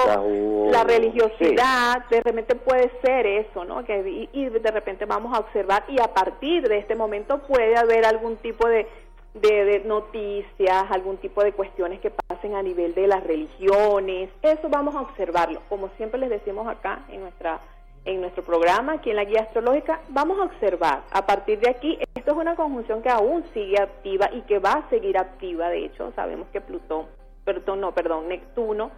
[0.73, 3.85] la religiosidad, de repente puede ser eso, ¿no?
[3.85, 8.07] Que, y, de repente vamos a observar y a partir de este momento puede haber
[8.07, 8.87] algún tipo de,
[9.35, 14.95] de, noticias, algún tipo de cuestiones que pasen a nivel de las religiones, eso vamos
[14.95, 17.61] a observarlo, como siempre les decimos acá en nuestra
[18.07, 21.03] en nuestro programa, aquí en la guía astrológica, vamos a observar.
[21.11, 24.73] A partir de aquí, esto es una conjunción que aún sigue activa y que va
[24.73, 25.69] a seguir activa.
[25.69, 27.05] De hecho, sabemos que Plutón,
[27.45, 28.91] perdón, no, perdón, Neptuno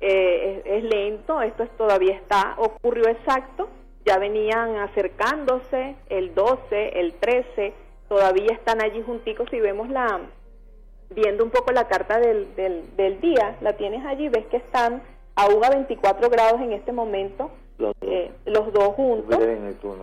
[0.00, 3.68] eh, es, lento, esto todavía está, ocurrió exacto,
[4.04, 7.74] ya venían acercándose el 12, el 13,
[8.08, 9.48] todavía están allí junticos.
[9.50, 10.20] Si vemos la,
[11.10, 15.02] viendo un poco la carta del, del, del día, la tienes allí, ves que están
[15.34, 17.50] aún a 24 grados en este momento
[18.00, 19.38] eh, los, dos juntos,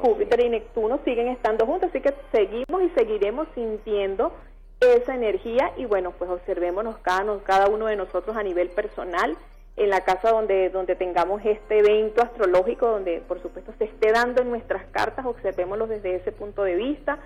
[0.04, 4.32] Júpiter y, Neptuno, siguen estando juntos, así que seguimos y seguiremos sintiendo
[4.80, 9.36] esa energía y bueno, pues observémonos cada, cada uno de nosotros a nivel personal
[9.76, 14.44] en la casa donde, donde tengamos este evento astrológico, donde por supuesto se esté dando
[14.44, 17.18] en nuestras cartas, observémoslo desde ese punto de vista,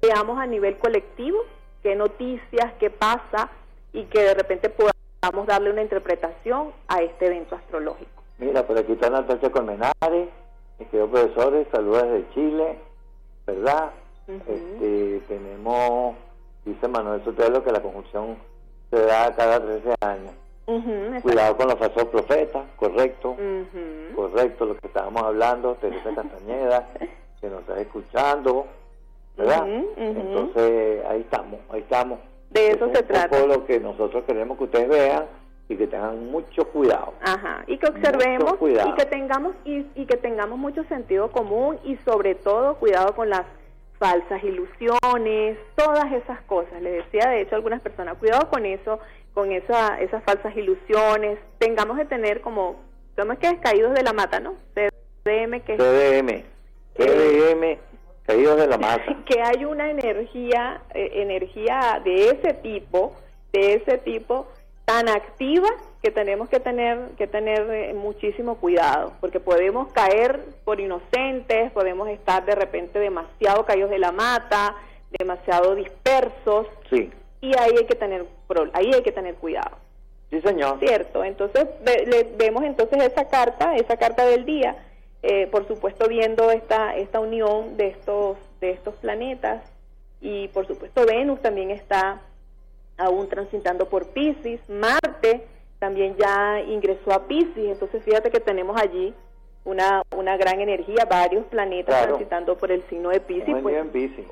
[0.00, 1.38] veamos a nivel colectivo
[1.82, 3.50] qué noticias, qué pasa
[3.92, 8.22] y que de repente podamos darle una interpretación a este evento astrológico.
[8.38, 10.28] Mira, por aquí está Natacha Colmenares,
[10.78, 12.78] mis queridos profesores, saludos desde Chile,
[13.46, 13.90] ¿verdad?
[14.28, 16.16] este, tenemos,
[16.64, 18.36] dice Manuel Sotelo, que la conjunción
[18.90, 20.34] se da cada 13 años.
[21.22, 23.34] Cuidado con los falsos profetas, correcto,
[24.14, 26.86] correcto, lo que estábamos hablando, Teresa Castañeda,
[27.40, 28.66] que nos está escuchando,
[29.38, 29.66] ¿verdad?
[29.96, 32.18] Entonces, ahí estamos, ahí estamos.
[32.50, 33.36] De eso se trata.
[33.36, 35.26] Todo lo que nosotros queremos que ustedes vean
[35.68, 37.14] y que tengan mucho cuidado.
[37.20, 42.34] Ajá, y que observemos y que tengamos y, que tengamos mucho sentido común y sobre
[42.34, 43.42] todo cuidado con las
[43.98, 46.80] falsas ilusiones, todas esas cosas.
[46.80, 48.98] Le decía de hecho a algunas personas, cuidado con eso,
[49.34, 51.38] con esa, esas falsas ilusiones.
[51.58, 52.76] Tengamos que tener como,
[53.16, 53.60] ¿cómo es que es?
[53.60, 54.54] Caídos de la mata, ¿no?
[54.74, 56.44] CDM, que CDM,
[56.96, 57.78] CDM,
[58.28, 59.16] caídos de la mata.
[59.26, 63.14] que hay una energía, eh, energía de ese tipo,
[63.52, 64.46] de ese tipo,
[64.84, 65.68] tan activa
[66.02, 72.08] que tenemos que tener que tener eh, muchísimo cuidado porque podemos caer por inocentes podemos
[72.08, 74.76] estar de repente demasiado caídos de la mata
[75.18, 77.10] demasiado dispersos sí.
[77.42, 78.24] y ahí hay que tener
[78.72, 79.76] ahí hay que tener cuidado
[80.30, 84.76] sí señor cierto entonces le, vemos entonces esa carta esa carta del día
[85.22, 89.62] eh, por supuesto viendo esta esta unión de estos de estos planetas.
[90.20, 92.20] Y por supuesto Venus también está
[92.96, 95.46] aún transitando por Pisces, Marte
[95.78, 99.14] también ya ingresó a Pisces, entonces fíjate que tenemos allí
[99.64, 103.76] una, una gran energía, varios planetas transitando por el signo de Pisces, un, pues,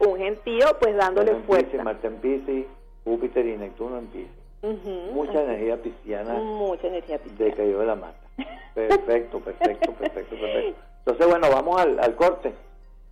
[0.01, 1.83] un gentío pues dándole fuerza.
[1.85, 2.67] Marte en Pisces,
[3.05, 4.46] Júpiter y Neptuno en Pisces.
[4.63, 6.35] Mucha energía pisciana.
[6.35, 7.45] Mucha energía pisciana.
[7.45, 8.19] De caído de la mata.
[8.75, 10.81] Perfecto, perfecto, perfecto, perfecto.
[10.99, 12.53] Entonces, bueno, vamos al, al corte.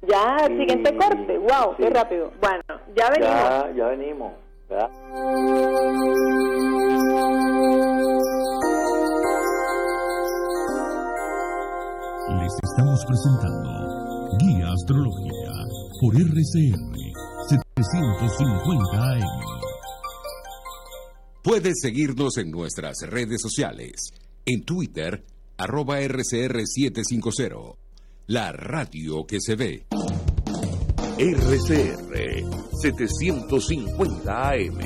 [0.03, 1.39] Ya, siguiente corte.
[1.39, 2.31] Wow, qué rápido.
[2.39, 2.63] Bueno,
[2.95, 3.35] ya venimos.
[3.35, 4.33] Ya, ya venimos.
[12.41, 13.71] Les estamos presentando
[14.39, 15.53] Guía Astrología
[16.01, 16.79] por RCR
[17.49, 19.74] 750 AM.
[21.45, 24.15] Puedes seguirnos en nuestras redes sociales.
[24.47, 25.27] En Twitter,
[25.59, 27.77] arroba RCR750.
[28.29, 29.85] La radio que se ve.
[31.19, 34.79] RCR 750 AM.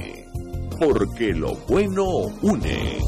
[0.81, 2.05] Porque lo bueno
[2.43, 2.99] une.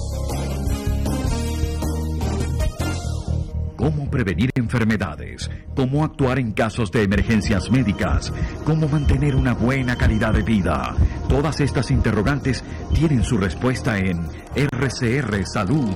[3.80, 8.30] Cómo prevenir enfermedades, cómo actuar en casos de emergencias médicas,
[8.66, 10.94] cómo mantener una buena calidad de vida.
[11.30, 12.62] Todas estas interrogantes
[12.94, 15.94] tienen su respuesta en RCR Salud.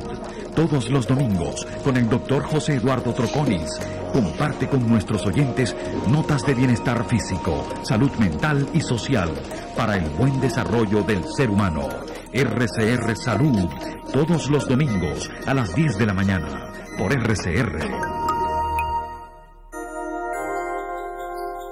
[0.56, 3.68] Todos los domingos con el doctor José Eduardo Troconis
[4.14, 5.76] comparte con nuestros oyentes
[6.08, 9.30] notas de bienestar físico, salud mental y social
[9.76, 11.86] para el buen desarrollo del ser humano.
[12.32, 13.68] RCR Salud,
[14.10, 17.78] todos los domingos a las 10 de la mañana, por RCR.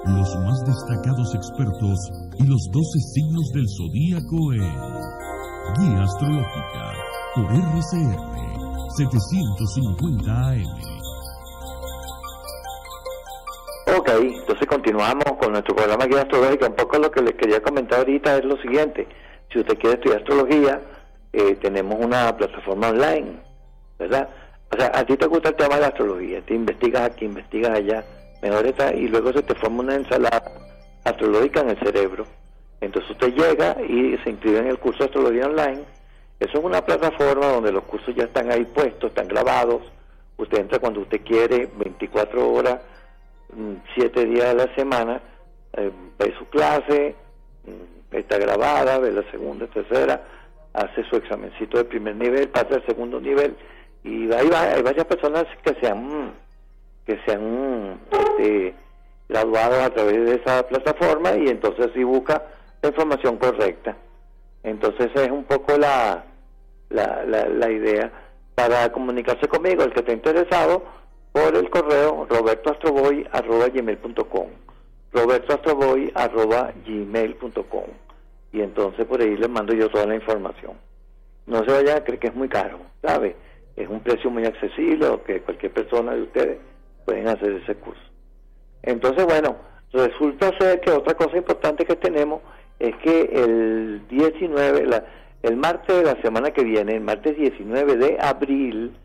[0.05, 4.73] Los más destacados expertos y los 12 signos del zodíaco en
[5.79, 6.93] Guía Astrológica
[7.35, 8.33] por RCR
[8.97, 10.93] 750 AM.
[13.97, 16.67] Ok, entonces continuamos con nuestro programa Guía Astrológica.
[16.67, 19.07] Un poco lo que les quería comentar ahorita es lo siguiente.
[19.51, 20.81] Si usted quiere estudiar astrología,
[21.31, 23.41] eh, tenemos una plataforma online,
[23.97, 24.27] ¿verdad?
[24.73, 27.77] O sea, a ti te gusta el tema de la astrología, te investigas aquí, investigas
[27.77, 28.03] allá,
[28.41, 30.51] mejor está, y luego se te forma una ensalada
[31.03, 32.25] astrológica en el cerebro.
[32.81, 35.83] Entonces usted llega y se inscribe en el curso de astrología online.
[36.39, 39.83] Eso es una plataforma donde los cursos ya están ahí puestos, están grabados.
[40.37, 42.79] Usted entra cuando usted quiere, 24 horas,
[43.93, 45.21] 7 mm, días a la semana,
[45.77, 47.15] eh, ve su clase,
[47.65, 50.23] mm, está grabada, ve la segunda, tercera,
[50.73, 53.55] hace su examencito de primer nivel, pasa al segundo nivel
[54.03, 56.33] y hay, hay varias personas que se han,
[57.05, 58.73] que se han este,
[59.29, 62.43] graduado a través de esa plataforma y entonces si busca
[62.81, 63.95] la información correcta.
[64.63, 66.25] Entonces es un poco la,
[66.89, 68.11] la, la, idea
[68.55, 70.83] para comunicarse conmigo, el que esté interesado,
[71.31, 74.47] por el correo robertoastroboy.gmail.com
[75.11, 77.85] robertoastroboy.gmail.com
[78.51, 80.73] y entonces por ahí les mando yo toda la información.
[81.45, 83.35] No se vayan a creer que es muy caro, ¿sabe?
[83.75, 86.57] Es un precio muy accesible o que cualquier persona de ustedes
[87.05, 88.01] pueden hacer ese curso.
[88.83, 89.57] Entonces, bueno,
[89.91, 92.41] resulta ser que otra cosa importante que tenemos
[92.79, 95.05] es que el 19, la,
[95.41, 98.95] el martes de la semana que viene, el martes 19 de abril,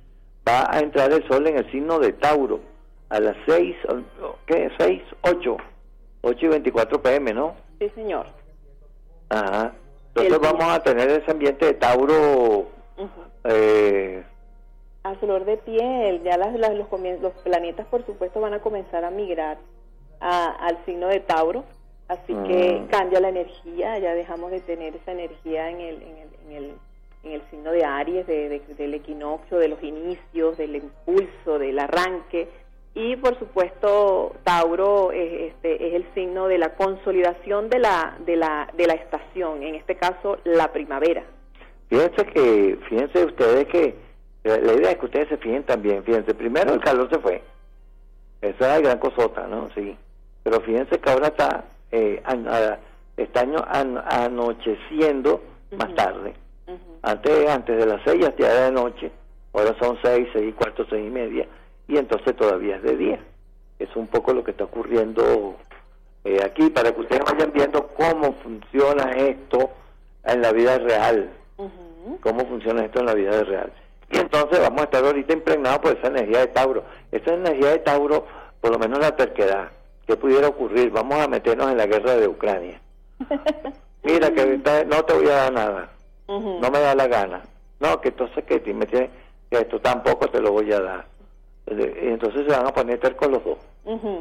[0.47, 2.61] va a entrar el sol en el signo de Tauro
[3.09, 3.77] a las 6,
[4.47, 4.71] ¿qué?
[4.79, 5.57] 6, 8,
[6.23, 7.57] 8 y 24 pm, ¿no?
[7.79, 8.27] Sí, señor.
[9.31, 9.73] Ajá.
[10.15, 12.69] Entonces vamos a tener ese ambiente de Tauro.
[13.45, 14.25] eh,
[15.03, 19.11] a flor de piel, ya las, los, los planetas por supuesto van a comenzar a
[19.11, 19.59] migrar
[20.21, 21.65] al signo de Tauro,
[22.09, 22.89] así que mm.
[22.89, 26.75] cambia la energía, ya dejamos de tener esa energía en el, en el, en el,
[27.25, 32.49] en el signo de Aries, de, del equinoccio, de los inicios, del impulso, del arranque,
[32.95, 38.37] y por supuesto Tauro es, este, es el signo de la consolidación de la, de,
[38.37, 41.23] la, de la estación, en este caso la primavera.
[41.89, 44.08] Fíjense que, fíjense ustedes que
[44.57, 47.43] la idea es que ustedes se fijen también, fíjense, primero el calor se fue,
[48.41, 49.69] esa es la gran cosota, ¿no?
[49.75, 49.97] Sí,
[50.43, 52.23] pero fíjense que ahora está, eh,
[53.17, 53.41] está
[54.11, 55.43] anocheciendo
[55.77, 56.35] más tarde.
[57.03, 59.11] Antes antes de las seis ya era de noche,
[59.53, 61.47] ahora son seis, seis y cuarto, seis y media,
[61.87, 63.19] y entonces todavía es de día.
[63.79, 65.57] Es un poco lo que está ocurriendo
[66.25, 69.71] eh, aquí, para que ustedes vayan viendo cómo funciona esto
[70.25, 71.31] en la vida real.
[72.21, 73.73] Cómo funciona esto en la vida real.
[74.11, 76.85] Y entonces vamos a estar ahorita impregnados por esa energía de Tauro.
[77.13, 78.27] Esa energía de Tauro,
[78.61, 79.69] por lo menos la terquedad,
[80.07, 82.81] que pudiera ocurrir, vamos a meternos en la guerra de Ucrania.
[84.03, 85.89] Mira, que no te voy a dar nada,
[86.27, 87.43] no me da la gana.
[87.81, 89.11] No, que entonces que, me tiene,
[89.51, 91.07] que esto tampoco te lo voy a dar.
[91.71, 93.59] Y entonces se van a poner tercos los dos.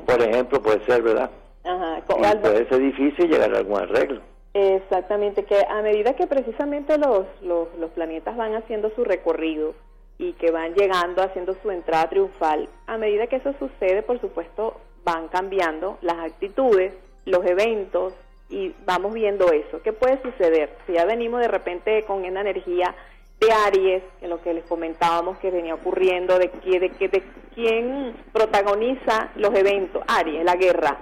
[0.05, 1.29] Por ejemplo, puede ser, ¿verdad?
[1.63, 2.01] Ajá.
[2.05, 4.21] puede ser difícil llegar a algún arreglo.
[4.59, 9.75] Exactamente, que a medida que precisamente los, los, los, planetas van haciendo su recorrido
[10.17, 14.81] y que van llegando, haciendo su entrada triunfal, a medida que eso sucede, por supuesto,
[15.03, 16.91] van cambiando las actitudes,
[17.25, 18.15] los eventos
[18.49, 19.79] y vamos viendo eso.
[19.83, 20.75] ¿Qué puede suceder?
[20.87, 22.95] Si ya venimos de repente con una energía
[23.39, 28.15] de Aries, en lo que les comentábamos que venía ocurriendo, de, que, de, de quién
[28.33, 30.97] protagoniza los eventos, Aries, la guerra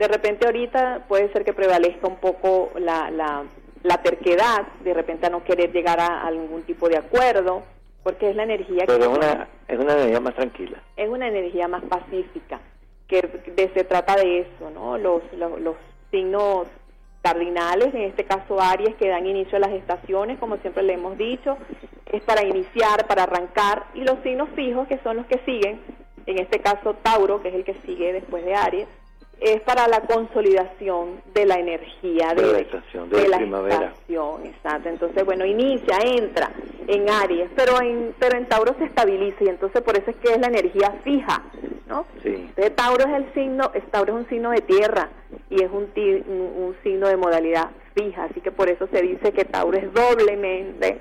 [0.00, 5.28] de repente ahorita puede ser que prevalezca un poco la, la, terquedad, de repente a
[5.30, 7.62] no querer llegar a, algún tipo de acuerdo,
[8.02, 9.04] porque es la energía Pero que...
[9.04, 10.82] es una, es una energía más tranquila.
[10.96, 12.60] Es una energía más pacífica,
[13.06, 13.20] que
[13.54, 14.96] de, se trata de eso, ¿no?
[14.96, 15.76] Los, los, los
[16.10, 16.66] signos
[17.20, 21.18] cardinales, en este caso Aries, que dan inicio a las estaciones, como siempre le hemos
[21.18, 21.58] dicho,
[22.10, 25.78] es para iniciar, para arrancar, y los signos fijos, que son los que siguen,
[26.24, 28.88] en este caso Tauro, que es el que sigue después de Aries,
[29.40, 33.94] es para la consolidación de la energía de, la estación, de, la primavera.
[34.44, 34.88] exacto.
[34.90, 36.50] Entonces, bueno, inicia, entra
[36.86, 40.32] en Aries, pero en pero en Tauro se estabiliza y entonces por eso es que
[40.32, 41.42] es la energía fija,
[41.88, 42.04] ¿no?
[42.22, 42.50] Sí.
[42.76, 45.08] Tauro es el signo, Tauro es un signo de tierra
[45.48, 49.46] y es un, un, signo de modalidad fija, así que por eso se dice que
[49.46, 50.98] Tauro es doblemente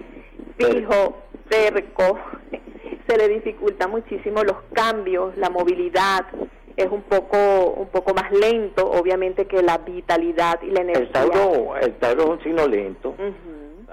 [0.58, 1.17] fijo,
[1.49, 2.19] cerco,
[3.08, 6.25] se le dificulta muchísimo los cambios, la movilidad,
[6.80, 11.04] es un poco un poco más lento, obviamente que la vitalidad y la energía.
[11.04, 13.15] El Tauro, el Tauro es un signo lento,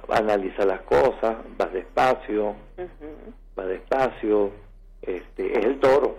[0.08, 2.54] analiza las cosas, va despacio,
[3.58, 4.50] va despacio,
[5.02, 6.16] este, es el toro.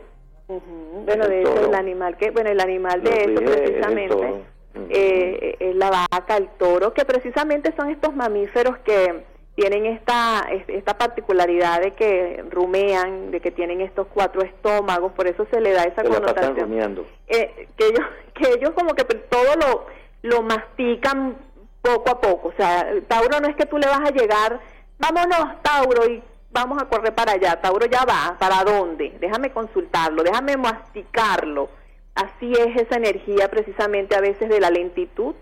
[0.48, 4.44] Bueno, de hecho el animal que, bueno, el animal de eso precisamente
[4.90, 9.24] eh, es la vaca, el toro, que precisamente son estos mamíferos que
[9.58, 15.48] tienen esta, esta particularidad de que rumean, de que tienen estos cuatro estómagos, por eso
[15.50, 17.08] se le da esa connotación.
[17.28, 18.06] Eh, que ellos,
[18.36, 19.86] que ellos como que todo lo,
[20.22, 21.38] lo mastican
[21.82, 22.50] poco a poco.
[22.50, 24.60] O sea, Tauro no es que tú le vas a llegar,
[25.00, 27.60] vámonos Tauro y vamos a correr para allá.
[27.60, 29.18] Tauro ya va, ¿para dónde?
[29.20, 31.70] Déjame consultarlo, déjame masticarlo.
[32.14, 35.34] Así es esa energía precisamente a veces de la lentitud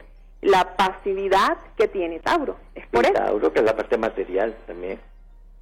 [0.45, 2.55] la pasividad que tiene Tauro.
[2.73, 3.13] Es por Y eso.
[3.15, 4.99] Tauro, que es la parte material también.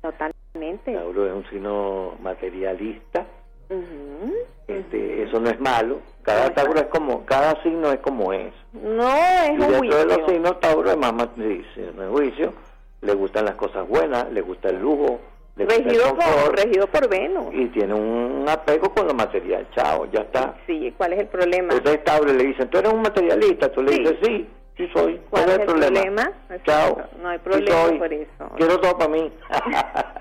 [0.01, 0.93] Totalmente.
[0.93, 3.25] Tauro es un signo materialista.
[3.69, 4.33] Ujú.
[4.67, 5.99] Este, eso no es malo.
[6.23, 8.53] Cada No Tauro es como, cada signo es como es.
[8.73, 10.27] No es Y un dentro de los juicio.
[10.33, 12.53] signos Tauro es más dice, no es juicio.
[13.01, 15.19] Le gustan las cosas buenas, le gusta el lujo,
[15.57, 17.53] le gusta el Regido por, regido por Venus.
[17.53, 19.67] y tiene un apego con lo material.
[19.75, 20.55] Chao, ya está.
[20.67, 21.73] Sí, ¿cuál es el problema?
[21.73, 23.99] Entonces Tauro le dicen, tú eres un materialista, tú le Sí.
[23.99, 24.47] dices, sí,
[24.77, 25.19] sí soy.
[25.29, 26.31] ¿Cuál es el problema?
[26.65, 26.97] Chao.
[27.21, 28.49] No hay problema por eso.
[28.57, 29.31] Quiero todo para mí.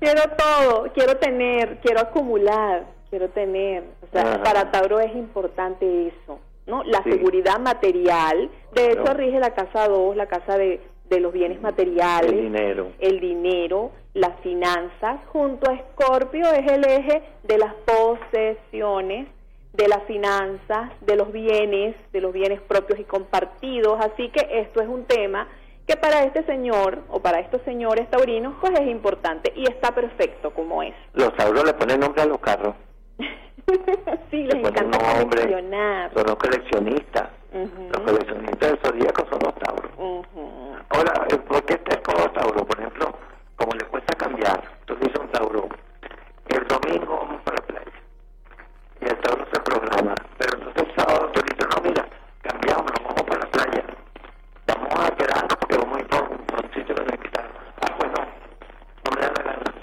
[0.00, 3.84] quiero todo, quiero tener, quiero acumular, quiero tener.
[4.02, 4.42] O sea, Ajá.
[4.42, 6.82] para Tauro es importante eso, ¿no?
[6.84, 7.12] La Sí.
[7.12, 8.50] seguridad material.
[8.72, 12.32] De hecho, rige la casa 2, la casa de, de los bienes materiales.
[12.32, 12.92] el dinero.
[12.98, 19.28] el dinero, las finanzas, junto a Escorpio es el eje de las posesiones,
[19.74, 23.98] de las finanzas, de los bienes, de los bienes propios y compartidos.
[24.00, 25.46] Así que esto es un tema
[25.86, 30.50] que para este señor o para estos señores taurinos pues es importante y está perfecto
[30.54, 30.94] como es.
[31.12, 32.74] Los Tauros le ponen nombre a los carros.
[34.30, 34.98] sí, Le les ponen encanta
[35.28, 36.14] coleccionar.
[36.14, 37.28] Son los coleccionistas.
[37.52, 39.90] Los coleccionistas del zodíaco son los Tauros.
[39.98, 40.74] ujú.
[40.90, 42.64] Ahora, eh, ¿por qué este es como Tauro?
[42.64, 43.12] Por ejemplo,
[43.56, 45.68] como le cuesta cambiar, tú dices un Tauro,
[46.48, 47.92] el domingo vamos para la playa.
[49.00, 49.43] Y el Tauro
[50.04, 50.14] programa.
[50.38, 52.06] Pero entonces el sábado tú dices, no, mira,
[52.42, 53.84] cambiamos, nos vamos para la playa.
[54.66, 56.22] Vamos a quedarnos porque vamos a ir por
[56.64, 57.50] un sitio que nos invitaron.
[57.82, 58.14] Ah, bueno,
[59.04, 59.74] no me da la gana.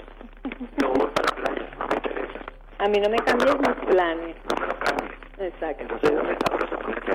[0.80, 2.40] Yo voy para la playa, no me interesa.
[2.78, 4.36] A mí no me cambian mis planes.
[4.50, 5.12] No me lo cambies.
[5.38, 5.82] Exacto.
[5.82, 7.12] Entonces el Tauro se pone que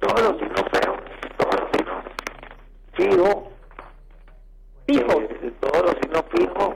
[0.00, 0.98] todos los signos feos,
[1.36, 2.04] todos los signos
[2.94, 3.42] fijos,
[4.86, 5.22] Fijos.
[5.24, 6.74] eh, todos los signos fijos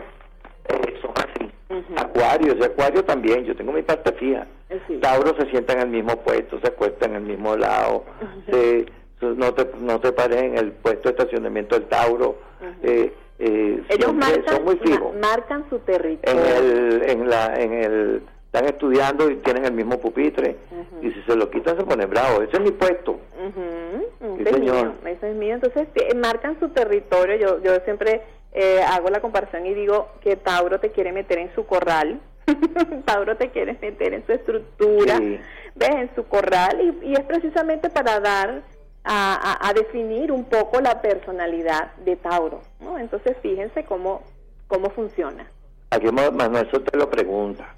[0.68, 1.53] eh, son así.
[1.96, 4.46] Acuario, ese Acuario también, yo tengo mi parte fija.
[4.70, 4.96] Eh, sí.
[4.98, 8.04] Tauro se sienta en el mismo puesto, se acuesta en el mismo lado,
[8.48, 8.86] se-
[9.20, 12.36] no, te, no te pares en el puesto de estacionamiento del Tauro.
[12.82, 15.12] eh, eh, Ellos marcan, son muy fijos.
[15.14, 16.42] ma- marcan su En territorio.
[16.56, 20.56] el, en la, en el, están estudiando y tienen el mismo pupitre.
[21.02, 22.42] Y si se lo quitan se pone bravo.
[22.42, 23.18] Ese es mi puesto.
[24.20, 25.54] Sí, ese es mío, ese es mío.
[25.54, 27.36] Entonces eh, marcan su territorio.
[27.38, 31.54] Yo, yo siempre eh, hago la comparación y digo que Tauro te quiere meter en
[31.54, 32.20] su corral.
[33.05, 35.38] Tauro te quiere meter en su estructura, Sí.
[35.74, 38.62] ves, en su corral y, y es precisamente para dar
[39.05, 42.99] a, a- a definir un poco la personalidad de Tauro, ¿no?
[42.99, 44.22] Entonces fíjense cómo
[44.68, 45.47] cómo funciona.
[45.91, 47.74] Aquí Ma- Manuel te lo pregunta.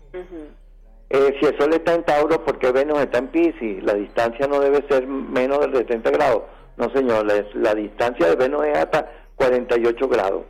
[1.11, 3.83] Eh, si el Sol está en Tauro, ¿por qué Venus está en Pisces?
[3.83, 6.43] La distancia no debe ser menos de 70 grados.
[6.77, 10.43] No, señor, la, la distancia de Venus es hasta 48 grados.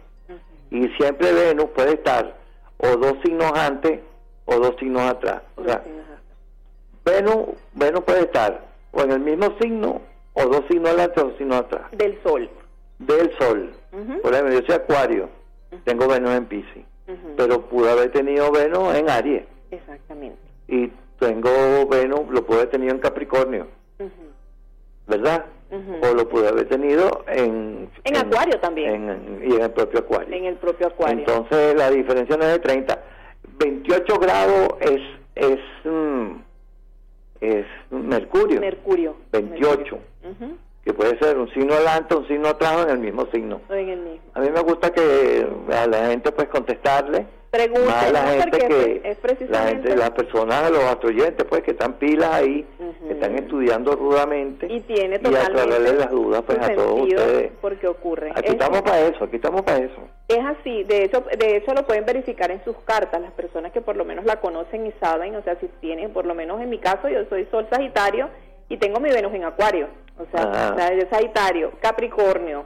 [0.70, 2.34] Y siempre Venus puede estar
[2.82, 4.00] o dos signos antes
[4.44, 5.42] o dos signos atrás.
[5.56, 5.82] O sea,
[7.04, 10.00] Venus, Venus puede estar o en el mismo signo
[10.34, 11.82] o dos signos adelante o dos signos atrás.
[11.92, 12.48] Del Sol.
[12.98, 13.72] Del Sol.
[14.22, 15.28] Por ejemplo, yo soy Acuario,
[15.84, 16.84] tengo Venus en Pisces,
[17.36, 19.44] pero pude haber tenido Venus en Aries.
[19.70, 20.38] Exactamente.
[20.68, 23.66] y tengo Venus, lo pude haber tenido en Capricornio,
[23.98, 24.10] Ujú.
[26.02, 27.88] O lo pude haber tenido en...
[28.04, 29.08] En Acuario también.
[29.08, 30.34] en- y en el propio Acuario.
[30.36, 31.20] En el propio Acuario.
[31.20, 33.02] Entonces la diferencia no es de 30.
[33.58, 35.00] 28 grados es
[35.34, 36.30] es mm,
[37.40, 39.16] es Mercurio, Mercurio.
[39.32, 40.56] 28, Ujú.
[40.84, 43.60] que puede ser un signo adelante, un signo atrás o en el mismo signo.
[43.68, 44.20] O en el mismo.
[44.34, 48.66] A mí me gusta que a la gente pues contestarle Pregunten, más la gente porque
[48.66, 52.66] que es, la precisamente gente, las personas, los astroyentes pues que están pilas ahí,
[53.06, 57.52] que están estudiando rudamente y tiene y aclararle las dudas pues a todos ustedes.
[57.60, 58.30] porque ocurre.
[58.30, 60.00] Aquí Es- estamos para eso, aquí estamos para eso.
[60.28, 63.82] Es así, de hecho, de hecho lo pueden verificar en sus cartas, las personas que
[63.82, 66.70] por lo menos la conocen y saben, o sea, si tienen, por lo menos en
[66.70, 68.30] mi caso, yo soy Sol Sagitario
[68.70, 69.88] y tengo mi Venus en Acuario,
[70.18, 70.72] o sea, Ajá.
[70.74, 72.64] o sea, de Sagitario, Capricornio,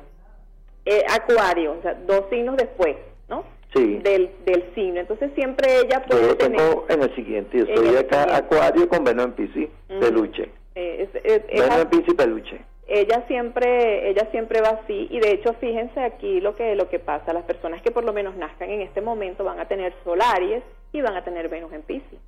[0.85, 2.95] eh, Acuario, o sea, dos signos después.
[3.77, 3.97] Sí.
[4.03, 6.59] Del, del signo, entonces siempre ella Yo puede lo tener...
[6.61, 8.35] tengo en el siguiente, yo soy acá siguiente.
[8.35, 10.01] Acuario con Venus en Piscis, Ujú.
[10.01, 10.49] peluche.
[10.75, 11.43] eh, es- es-
[11.81, 12.61] en Piscis, peluche.
[12.89, 16.99] ella siempre ella siempre va así y de hecho fíjense aquí lo que lo que
[17.01, 20.21] pasa las personas que por lo menos nazcan en este momento van a tener Sol
[20.23, 20.63] Aries
[20.93, 22.19] y van a tener Venus en Piscis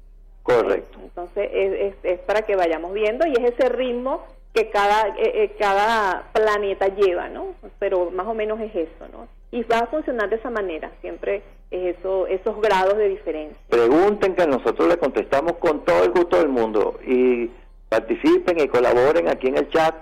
[0.42, 0.98] Correcto.
[1.02, 4.24] entonces es, es, es para que vayamos viendo y es ese ritmo
[4.54, 9.28] que cada eh, eh, cada planeta lleva no pero más o menos es eso no
[9.50, 14.34] y va a funcionar de esa manera siempre es eso esos grados de diferencia Pregunten
[14.34, 17.50] que nosotros le contestamos con todo el gusto del mundo y
[17.88, 19.94] participen y colaboren aquí en el chat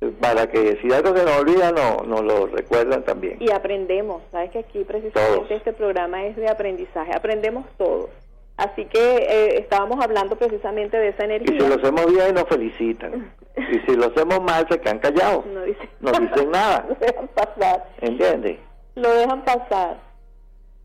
[0.00, 3.36] eh, para que si algo se nos olvida no nos lo recuerdan también.
[3.40, 5.50] y aprendemos sabes que aquí precisamente Todos.
[5.50, 8.10] este programa es de aprendizaje aprendemos todos
[8.56, 11.56] Así que eh, estábamos hablando precisamente de esa energía.
[11.56, 13.32] Y si lo hacemos bien, nos felicitan.
[13.56, 15.44] y si lo hacemos mal, se quedan callados.
[15.46, 16.86] No dicen, no dicen nada.
[16.88, 17.88] Lo dejan pasar.
[18.00, 18.58] ¿Entiendes?
[18.94, 19.98] Lo dejan pasar.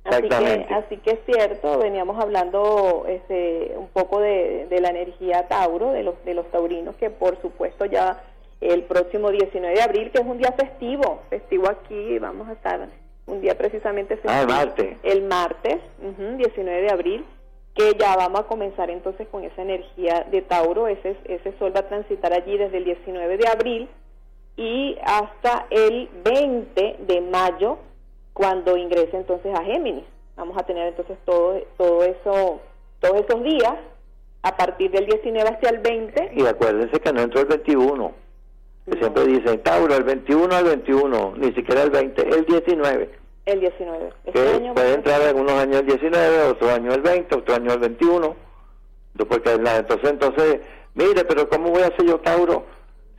[0.04, 5.48] Así que, así que es cierto, veníamos hablando este, un poco de, de la energía
[5.48, 8.24] Tauro, de los, de los taurinos, que por supuesto ya
[8.62, 12.90] el próximo 19 de abril, que es un día festivo, festivo aquí, vamos a estar
[13.28, 14.34] un día precisamente festivo.
[14.34, 14.98] Ah, el martes.
[15.04, 17.26] El martes, ujú, 19 de abril,
[17.76, 21.82] que ya vamos a comenzar entonces con esa energía de Tauro, ese, ese sol va
[21.82, 23.90] a transitar allí desde el 19 de abril
[24.58, 27.78] y hasta el 20 de mayo
[28.40, 30.06] cuando ingrese entonces a Géminis.
[30.38, 32.62] Vamos a tener entonces todo todo eso
[33.02, 33.74] todos esos días
[34.44, 36.32] a partir del 19 hasta el 20.
[36.38, 38.14] Y acuérdense que no entró el 21.
[38.86, 38.98] Que No.
[38.98, 43.10] Siempre dicen, Tauro, el 21 al 21, ni siquiera el 20, el 19.
[43.46, 44.10] El 19.
[44.24, 47.74] Este Que año puede entrar algunos años el 19, otro año el 20, otro año
[47.74, 48.36] el 21.
[49.18, 50.60] Entonces, porque entonces, entonces,
[50.94, 52.64] mire, pero ¿cómo voy a ser yo Tauro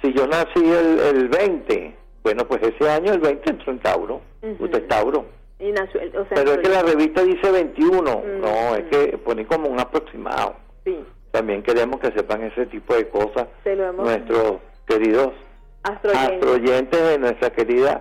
[0.00, 1.94] si yo nací el, el 20?
[2.22, 4.29] Bueno, pues ese año el 20 entró en Tauro.
[4.42, 4.64] Ujú.
[4.64, 5.24] Usted es Tauro.
[5.58, 8.18] y nació, el- o sea, Pero es que la revista dice 21.
[8.24, 8.40] Mm.
[8.40, 10.54] No, es que ponen como un aproximado.
[10.84, 13.46] sí, También queremos que sepan ese tipo de cosas
[13.96, 15.32] nuestros queridos
[15.82, 16.34] astroyentes.
[16.36, 18.00] astroyentes de nuestra querida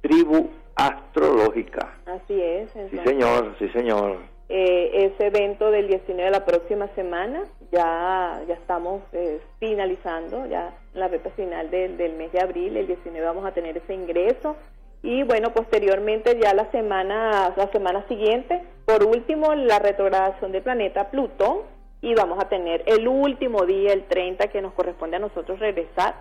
[0.00, 1.94] tribu astrológica.
[2.06, 2.70] Así es.
[2.90, 4.16] Sí, señor, sí, señor.
[4.48, 10.72] eh, ese evento del 19 de la próxima semana ya ya estamos eh, finalizando ya
[10.94, 14.54] la recta final del, del mes de abril el 19 vamos a tener ese ingreso
[15.02, 21.10] y bueno posteriormente ya la semana la semana siguiente por último la retrogradación del planeta
[21.10, 21.58] Plutón
[22.02, 26.14] y vamos a tener el último día el 30 que nos corresponde a nosotros regresar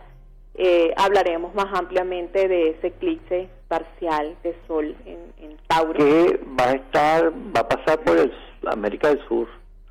[0.57, 6.69] eh, hablaremos más ampliamente de ese eclipse parcial de sol en, en Tauro Que va
[6.69, 8.31] a estar, va a pasar por el
[8.67, 9.47] América del Sur,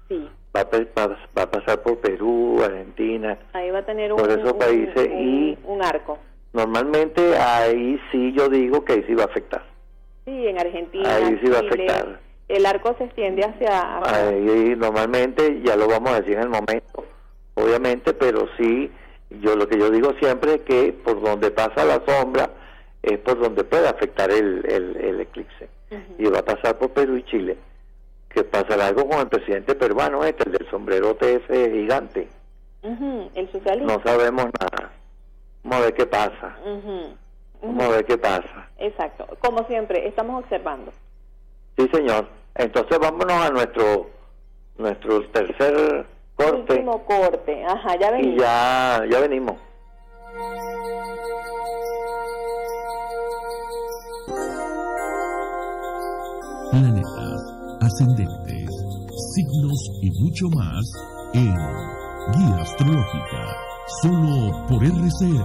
[0.08, 0.26] sí
[0.56, 3.36] va a, pe- va- va a pasar por Perú, Argentina.
[3.52, 6.16] Ahí va a tener un, Por esos un- países un- y- un arco.
[6.54, 9.62] Normalmente ahí sí yo digo que ahí sí va a afectar.
[10.24, 12.20] Sí, en Argentina, Ahí sí va a afectar.
[12.48, 13.98] el arco se extiende hacia...
[14.04, 17.04] Ahí normalmente ya lo vamos a decir en el momento,
[17.54, 18.90] obviamente, pero sí,
[19.42, 22.48] yo lo que yo digo siempre es que por donde pasa la sombra
[23.02, 25.68] es por donde puede afectar el, el, el eclipse.
[26.18, 27.56] Y va a pasar por Perú y Chile.
[28.30, 32.28] Que pasará algo con el presidente peruano este, el del sombrerote ese gigante.
[32.82, 33.92] Ujú, el socialismo.
[33.92, 34.92] No sabemos nada.
[35.64, 36.56] Vamos a ver qué pasa.
[37.62, 38.68] Vamos a ver qué pasa.
[38.78, 39.26] Exacto.
[39.40, 40.92] Como siempre, estamos observando.
[41.76, 42.28] Sí, señor.
[42.54, 44.10] Entonces vámonos a nuestro
[44.76, 46.06] nuestro tercer
[46.36, 47.64] corte Último corte.
[47.64, 48.40] Ajá, ya y venimos.
[48.40, 49.56] ya ya venimos.
[56.70, 57.40] planetas,
[57.82, 58.68] ascendentes,
[59.34, 60.92] signos y mucho más
[61.34, 61.54] en
[62.32, 63.56] Guía Astrológica,
[63.86, 65.44] solo por RCR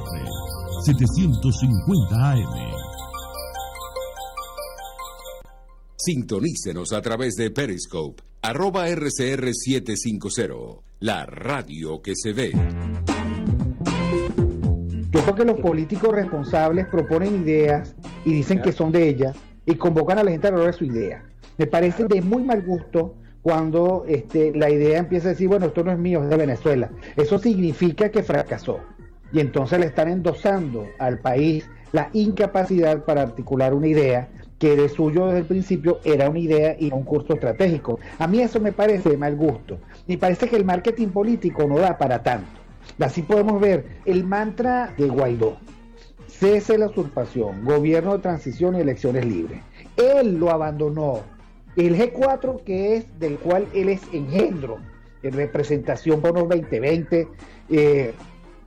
[0.85, 2.73] 750 AM.
[5.97, 12.53] Sintonícenos a través de Periscope, arroba RCR750, la radio que se ve.
[15.11, 19.35] Yo creo que los políticos responsables proponen ideas y dicen que son de ellas
[19.65, 21.25] y convocan a la gente a lograr su idea.
[21.57, 23.15] Me parece de muy mal gusto
[23.49, 26.91] cuando este, la idea empieza a decir, bueno, esto no es mío, es de Venezuela.
[27.15, 28.79] Eso significa que fracasó.
[29.33, 34.27] Y entonces le están endosando al país la incapacidad para articular una idea
[34.59, 37.99] que de suyo desde el principio era una idea y un curso estratégico.
[38.19, 39.79] A mí eso me parece de mal gusto.
[40.07, 42.51] Me parece que el marketing político no da para tanto.
[42.99, 45.57] Así podemos ver el mantra de Guaidó.
[46.27, 49.59] Cese la usurpación, gobierno de transición y elecciones libres.
[49.97, 51.38] Él lo abandonó.
[51.75, 54.79] El G4, que es del cual él es engendro,
[55.21, 57.27] en representación por los 2020,
[57.69, 58.13] eh,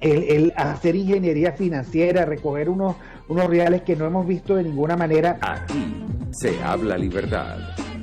[0.01, 2.97] el hacer ingeniería financiera, recoger unos,
[3.29, 5.39] unos reales que no hemos visto de ninguna manera.
[5.41, 7.59] Aquí se habla libertad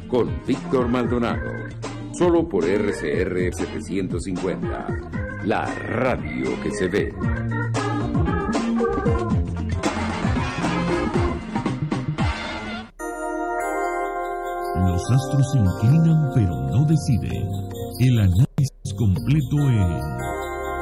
[0.07, 1.51] con Víctor Maldonado,
[2.13, 4.87] solo por RCR 750,
[5.45, 7.13] la radio que se ve.
[14.89, 17.47] Los astros se inclinan pero no deciden.
[17.99, 19.85] El análisis completo en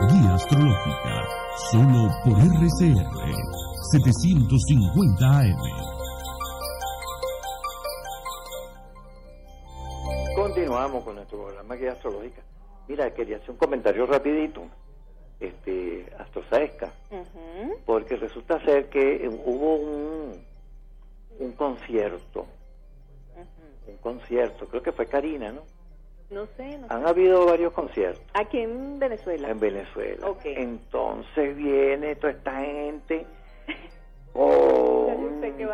[0.08, 1.28] Guía Astrológica,
[1.72, 3.04] solo por RCR
[3.92, 5.58] 750 AM.
[10.38, 12.42] Continuamos con nuestro programa Guía Astrológica.
[12.88, 14.64] Mira, quería hacer un comentario rapidito.
[15.42, 16.94] Este, Astrosaesca,
[17.86, 20.46] porque resulta ser que hubo un,
[21.40, 22.48] un concierto,
[23.88, 25.62] un concierto, creo que fue Karina, ¿no?
[26.30, 26.94] No sé, no sé.
[26.94, 29.50] Han habido varios conciertos Aquí en Venezuela.
[29.50, 30.28] en Venezuela.
[30.28, 30.42] Ok.
[30.44, 33.26] Entonces viene toda esta gente.
[34.40, 35.10] Oh,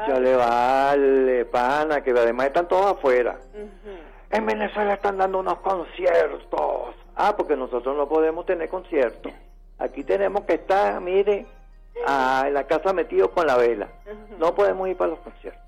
[0.07, 3.37] Ya le vale, pana, que además están todos afuera.
[4.29, 6.95] En Venezuela están dando unos conciertos.
[7.15, 9.33] Ah, porque nosotros no podemos tener conciertos.
[9.79, 11.45] Aquí tenemos que estar, mire,
[12.07, 13.89] ah, en la casa metidos con la vela.
[14.39, 15.61] No podemos ir para los conciertos.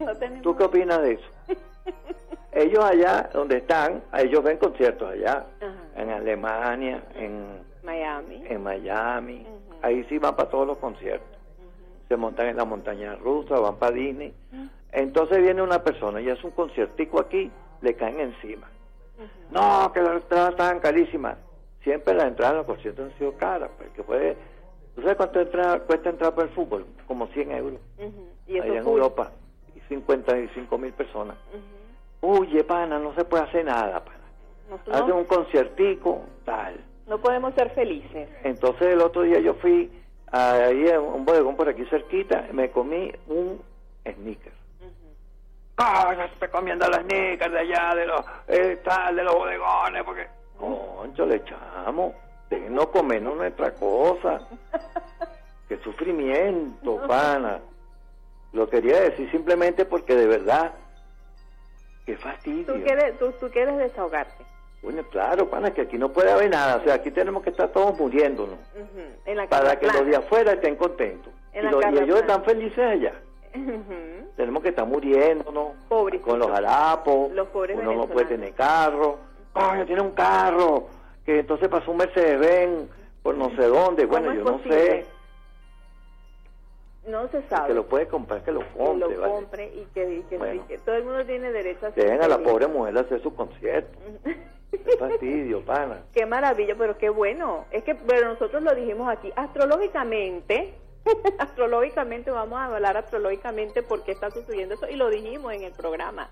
[0.00, 0.42] No tenemos.
[0.42, 1.28] ¿Tú qué opinas de eso?
[2.52, 5.72] Ellos allá donde están, ellos ven conciertos allá, Ajá.
[6.02, 8.42] en Alemania, en, Miami.
[8.48, 9.46] en Miami.
[9.82, 11.28] Ahí sí van para todos los conciertos.
[12.08, 14.34] Se montan en la montaña rusa, van para Disney.
[14.90, 17.50] Entonces viene una persona y hace un conciertico aquí,
[17.82, 18.68] le caen encima.
[19.50, 21.36] No, que las entradas estaban carísimas.
[21.84, 24.36] Siempre las entradas en los conciertos han sido caras, porque puede...
[24.96, 26.84] ¿Tú sabes cuánto entra- cuesta entrar para el fútbol?
[27.06, 27.80] Como 100 euros.
[28.48, 28.86] Y eso allá en.
[28.86, 29.30] Europa.
[29.90, 31.36] Y 55 mil personas.
[31.52, 31.80] Ujú.
[32.22, 34.18] Oye, pana, no se puede hacer nada, pana.
[34.86, 36.80] No, un conciertico, tal.
[37.06, 38.28] no podemos ser felices.
[38.44, 39.90] Entonces el otro día yo fui
[40.30, 43.60] ahí a un bodegón por aquí cerquita, me comí un
[44.04, 44.52] sneaker.
[45.76, 50.04] ¡Ah, no estoy comiendo las sneakers de allá, de los, eh, tal, de los bodegones!
[50.04, 50.28] Porque,
[50.58, 52.12] concho, le echamos,
[52.50, 54.46] déjenos comernos nuestra cosa.
[55.68, 57.60] ¡Qué sufrimiento, pana!
[58.52, 60.72] Lo quería decir simplemente porque de verdad,
[62.06, 62.66] qué fastidio.
[62.74, 64.44] Tú quieres, tú, tú quieres desahogarte.
[64.82, 66.76] Bueno, claro, pana, que aquí no puede haber nada.
[66.76, 68.58] O sea, aquí tenemos que estar todos muriéndonos.
[68.74, 69.00] Ujú.
[69.26, 71.32] En la Para que los de afuera estén contentos.
[71.52, 73.12] En Y, los- y ellos están felices allá.
[74.36, 76.28] Tenemos que estar muriéndonos Pobrecitos.
[76.30, 77.30] con los harapos.
[77.32, 79.18] Los pobres Uno no puede tener carro.
[79.52, 80.86] Coño, tiene un carro.
[81.26, 82.88] Que entonces pasó un Mercedes-Benz
[83.22, 84.06] por no sé dónde.
[84.08, 85.04] ¿Cómo Bueno, yo no sé.
[87.06, 87.74] No se Que sabe.
[87.74, 89.14] lo puede comprar, que lo que compre.
[89.14, 89.32] lo ¿vale?
[89.32, 90.54] compre y que, y que, Bueno.
[90.62, 93.34] y que todo el mundo tiene derecho a Dejen a la pobre mujer hacer su
[93.34, 93.98] concierto.
[94.70, 96.02] Qué fastidio, pana.
[96.14, 97.64] Qué maravilla, pero qué bueno.
[97.72, 100.74] Es que, pero nosotros lo dijimos aquí, astrológicamente,
[101.38, 105.72] astrológicamente, vamos a hablar astrológicamente por qué está sucediendo eso, y lo dijimos en el
[105.72, 106.30] programa.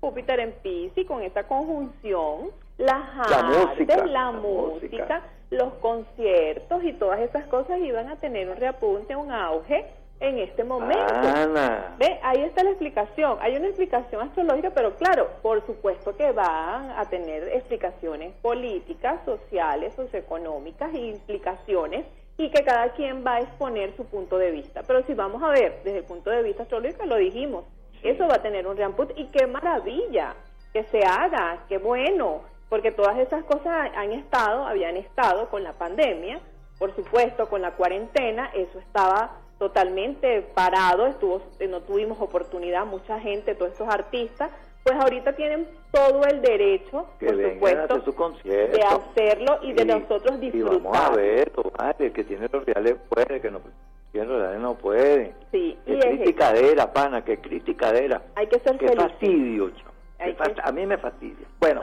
[0.00, 5.22] Júpiter en Piscis, con esa conjunción, las La artes, música, la, la música, música.
[5.50, 9.84] los conciertos y todas esas cosas iban a tener un reapunte, un auge
[10.20, 11.14] en este momento.
[11.14, 11.96] Ana.
[11.98, 13.38] Ve, ahí está la explicación.
[13.40, 19.94] Hay una explicación astrológica, pero claro, por supuesto que van a tener explicaciones políticas, sociales,
[19.94, 22.04] socioeconómicas e implicaciones
[22.36, 24.82] y que cada quien va a exponer su punto de vista.
[24.86, 27.64] Pero si vamos a ver desde el punto de vista astrológico, lo dijimos,
[28.02, 30.34] eso va a tener un reamput y qué maravilla
[30.72, 35.72] que se haga, qué bueno, porque todas esas cosas han estado, habían estado con la
[35.72, 36.40] pandemia,
[36.78, 43.20] por supuesto, con la cuarentena, eso estaba totalmente parado, estuvo, eh, no tuvimos oportunidad, mucha
[43.20, 44.50] gente, todos estos artistas,
[44.82, 48.14] pues ahorita tienen todo el derecho, Que por supuesto, hacer su
[48.72, 50.80] de hacerlo y de nosotros Y disfrutar.
[50.82, 51.52] vamos a ver,
[51.98, 53.60] el que tiene los reales puede, que no
[54.12, 55.34] tiene los reales no puede.
[55.52, 58.22] Sí, y Qué es criticadera, pana, qué criticadera.
[58.36, 59.02] hay que ser Qué feliz.
[59.02, 59.70] fastidio.
[60.18, 61.46] Qué que- A mí me fastidia.
[61.60, 61.82] Bueno,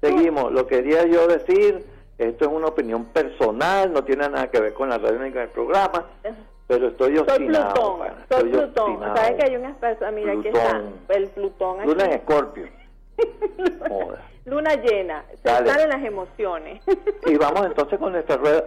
[0.00, 0.50] seguimos.
[0.50, 1.84] Lo quería yo decir,
[2.16, 5.42] esto es una opinión personal, no tiene nada que ver con la radio ni con
[5.42, 6.06] el programa,
[6.68, 8.90] pero estoy Soy obstinado, Plutón, pana, soy estoy Plutón.
[8.92, 9.16] obstinado.
[9.16, 10.14] ¿Sabes que hay unas personas?
[10.14, 10.94] Mira, aquí está Plutón.
[11.08, 11.88] el Plutón aquí.
[11.88, 12.68] Luna en Escorpio.
[14.44, 15.66] Luna llena, se Dale.
[15.70, 16.82] salen las emociones.
[17.26, 18.64] Y vamos entonces con nuestra rueda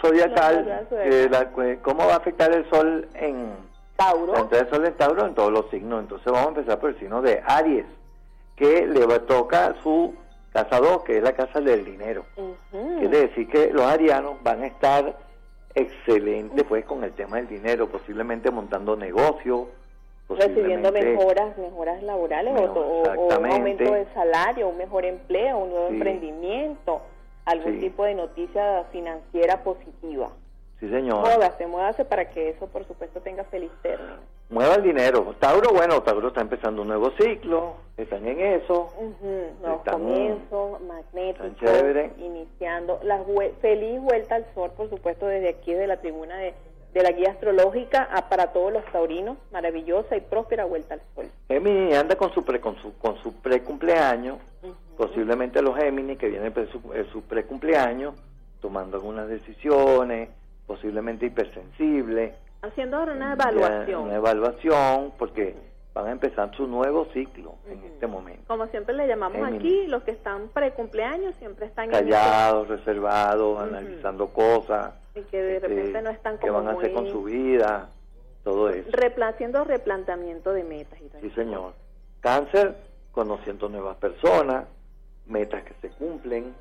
[0.00, 0.86] zodiacal.
[0.90, 1.50] eh, la-
[1.82, 3.52] ¿Cómo va a afectar el sol en
[3.96, 4.36] Tauro.
[4.36, 6.00] entrada del sol en Tauro en todos los signos?
[6.00, 7.86] Entonces vamos a empezar por el signo de Aries,
[8.56, 10.14] que le va- toca su
[10.52, 12.24] casa 2, que es la casa del dinero.
[12.36, 12.98] Ujú.
[12.98, 15.16] Quiere decir que los arianos van a estar
[15.74, 19.66] excelentes pues con el tema del dinero, posiblemente montando negocios,
[20.28, 25.04] recibiendo posiblemente- mejoras, mejoras laborales o, Mejor, o- o un aumento de salario, un mejor
[25.04, 25.94] empleo, un nuevo Sí.
[25.94, 27.00] emprendimiento,
[27.44, 27.80] algún Sí.
[27.80, 30.30] tipo de noticia financiera positiva.
[30.80, 31.20] Sí, señor.
[31.20, 34.16] Módase, módase para que eso, por supuesto, tenga feliz término.
[34.50, 35.34] Mueva el dinero.
[35.38, 38.90] Tauro, bueno, Tauro está empezando un nuevo ciclo, están en eso.
[38.98, 43.00] Ujú, Nuevos Están- comienzos, magnéticos, iniciando.
[43.02, 43.22] La
[43.62, 46.54] feliz vuelta al sol, por supuesto, desde aquí, de la tribuna de,
[46.92, 49.38] de la guía astrológica, a- para todos los taurinos.
[49.52, 51.26] Maravillosa y próspera vuelta al sol.
[51.48, 54.74] Géminis anda con su pre, con su, con su pre-cumpleaños, Ujú.
[54.96, 58.14] posiblemente los Géminis que vienen su, eh, su pre-cumpleaños,
[58.60, 60.28] tomando algunas decisiones,
[60.66, 62.34] posiblemente hipersensibles.
[62.62, 64.02] Haciendo ahora una evaluación.
[64.04, 65.54] Una evaluación, porque
[65.92, 67.86] van a empezar su nuevo ciclo en Ujú.
[67.86, 68.42] este momento.
[68.48, 69.60] Como siempre le llamamos Géminis.
[69.60, 73.62] aquí, los que están pre-cumpleaños siempre están en Callados, reservados, Ujú.
[73.62, 74.94] analizando cosas.
[75.16, 77.88] y que de este, repente no están ¿Qué como van a hacer con su vida?
[78.42, 78.90] Todo eso.
[79.22, 81.72] haciendo replanteamiento de metas y todo Sí, señor.
[82.20, 82.74] Cáncer,
[83.12, 84.64] conociendo nuevas personas,
[85.26, 86.52] metas que se cumplen.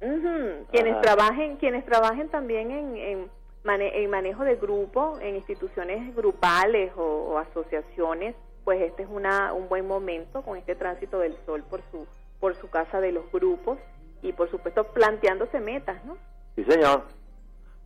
[0.00, 3.28] Quienes trabajen, quienes trabajen también en,
[3.64, 9.86] en, manejo de grupo, en instituciones grupales o, asociaciones, pues este es una, un buen
[9.86, 12.06] momento con este tránsito del sol por su
[12.40, 13.78] por su casa de los grupos
[14.22, 16.16] y por supuesto planteándose metas, ¿no?
[16.54, 17.02] Sí, señor.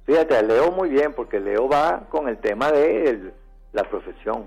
[0.04, 3.32] Fíjate, leo muy bien porque Leo va con el tema de
[3.72, 4.46] la profesión.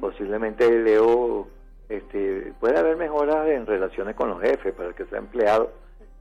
[0.00, 1.48] Posiblemente Leo
[1.88, 5.72] este, puede haber mejoras en relaciones con los jefes para que sea empleado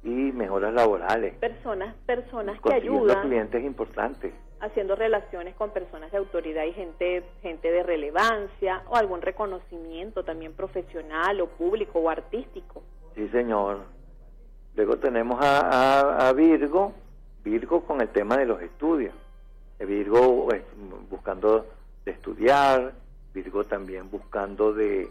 [0.04, 1.36] y mejoras laborales.
[1.36, 3.22] Personas, personas que ayudan.
[3.28, 4.34] clientes importantes.
[4.60, 10.54] Haciendo relaciones con personas de autoridad y gente, gente de relevancia o algún reconocimiento también
[10.54, 12.82] profesional o público o artístico.
[13.16, 13.82] Sí, señor.
[14.76, 16.94] Luego tenemos a, a, Virgo,
[17.44, 19.14] Virgo con el tema de los estudios.
[19.80, 20.64] Virgo pues,
[21.10, 21.66] buscando
[22.06, 22.94] de estudiar,
[23.34, 25.10] Virgo también buscando de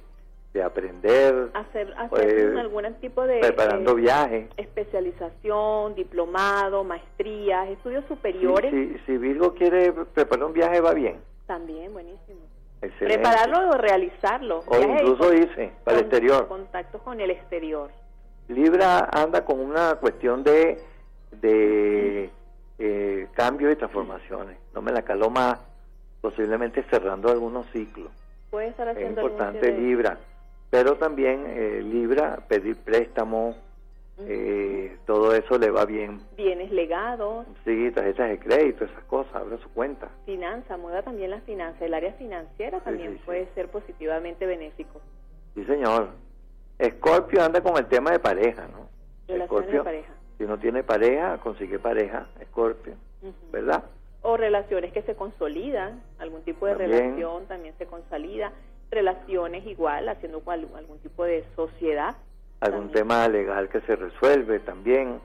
[0.56, 1.50] de aprender.
[1.52, 3.40] Hacer, hacer algún tipo de...
[3.40, 4.48] Preparando viajes.
[4.56, 8.72] Especialización, diplomado, maestrías, estudios superiores.
[9.04, 11.20] Si, Virgo quiere preparar un viaje, va bien.
[11.46, 12.40] También, buenísimo.
[12.98, 14.62] Prepararlo o realizarlo.
[14.66, 16.48] O incluso irse para el exterior.
[16.48, 17.90] Contacto con el exterior.
[18.48, 20.78] Libra anda con una cuestión de,
[21.32, 22.30] de
[22.78, 24.58] eh, cambio y transformaciones.
[24.74, 25.58] No me la caló más,
[26.20, 28.10] posiblemente cerrando algunos ciclos.
[28.50, 30.18] Puede estar haciendo es importante Libra
[30.76, 33.56] pero también eh, Libra, pedir préstamo,
[34.18, 36.20] eh, todo eso le va bien.
[36.36, 37.46] Bienes legados.
[37.64, 40.10] Sí, tarjetas de crédito, esas cosas, abre su cuenta.
[40.26, 41.80] Finanza, mueva también las finanzas.
[41.80, 45.00] El área financiera también puede ser positivamente benéfico.
[45.54, 46.10] Sí, señor.
[46.78, 48.90] Escorpio anda con el tema de pareja, ¿no?
[49.26, 50.12] Relaciones de pareja.
[50.36, 52.96] Si no tiene pareja, consigue pareja, Escorpio,
[53.50, 53.82] ¿verdad?
[54.20, 58.52] O relaciones que se consolidan, algún tipo de relación también se consolida
[58.90, 62.16] relaciones igual, haciendo algún, algún tipo de sociedad.
[62.60, 65.20] Algún tema legal que se resuelve también,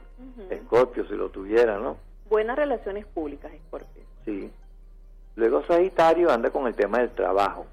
[0.49, 1.97] Escorpio si lo tuviera, ¿no?
[2.29, 4.03] Buenas relaciones públicas, Escorpio.
[4.25, 4.51] Sí.
[5.35, 7.65] Luego Sagitario anda con el tema del trabajo.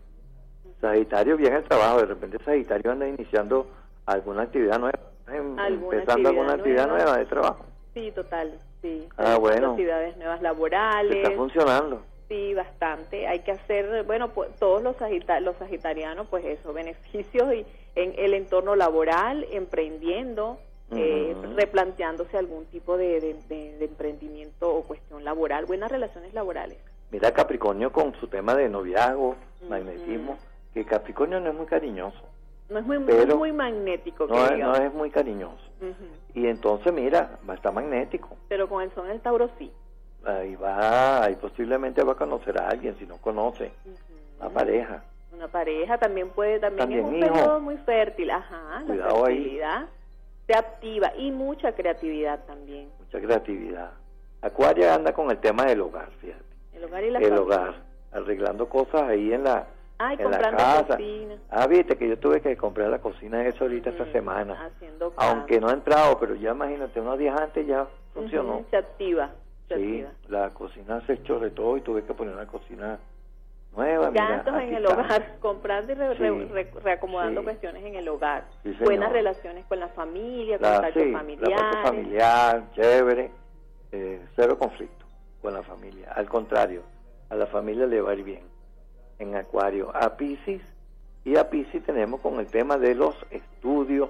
[0.80, 3.66] Sagitario viene el trabajo, de repente Sagitario anda iniciando
[4.06, 7.64] alguna actividad nueva, em, empezando alguna actividad nueva de trabajo.
[7.94, 9.08] Sí, total, sí.
[9.16, 9.70] Ah, bueno.
[9.70, 11.16] Actividades nuevas laborales.
[11.16, 12.02] Está funcionando.
[12.28, 13.26] Sí, bastante.
[13.26, 14.96] Hay que hacer, bueno, pues, todos los,
[15.40, 17.64] los sagitarianos, pues eso, beneficios y
[17.94, 20.58] en el entorno laboral, emprendiendo,
[20.90, 23.34] eh, replanteándose algún tipo de,
[23.80, 26.76] emprendimiento o cuestión laboral, buenas relaciones laborales.
[27.10, 30.36] Mira Capricornio con su tema de noviazgo, magnetismo,
[30.74, 32.20] que Capricornio no es muy cariñoso.
[32.68, 34.26] No es muy, muy magnético.
[34.26, 35.64] No, es, no es muy cariñoso.
[36.34, 38.36] Y entonces, mira, va a estar magnético.
[38.48, 39.72] Pero con el son el Tauro sí
[40.28, 43.72] ahí va, ahí posiblemente va a conocer a alguien si no conoce,
[44.40, 45.02] una pareja.
[45.32, 49.86] Una pareja también puede, también, es un periodo muy fértil, ajá, la fertilidad
[50.46, 52.88] se activa y mucha creatividad también.
[52.98, 53.90] Mucha creatividad.
[54.40, 56.42] Acuaria anda con el tema del hogar, fíjate.
[56.72, 57.74] El hogar y la El hogar,
[58.12, 59.66] arreglando cosas ahí en la
[59.98, 60.96] Ay, en la casa.
[60.96, 61.34] Cocina.
[61.50, 64.66] Ah, viste que yo tuve que comprar la cocina eso ahorita esta semana.
[64.66, 68.64] Haciendo Aunque no ha entrado, pero ya imagínate, unos días antes ya funcionó.
[68.70, 69.30] se activa.
[69.68, 72.98] Sí, la cocina se echó de todo y tuve que poner una cocina
[73.76, 74.10] nueva.
[74.10, 75.94] Gastos en el hogar, comprando y
[76.82, 78.44] reacomodando cuestiones en el hogar.
[78.80, 81.50] Buenas relaciones con la familia, contacto familiar.
[81.50, 83.30] La parte familiar, chévere,
[83.92, 85.04] eh, cero conflicto
[85.42, 86.12] con la familia.
[86.12, 86.82] Al contrario,
[87.28, 88.42] a la familia le va a ir bien.
[89.18, 90.62] En Acuario, a Pisces,
[91.24, 94.08] y a Pisces tenemos con el tema de los estudios,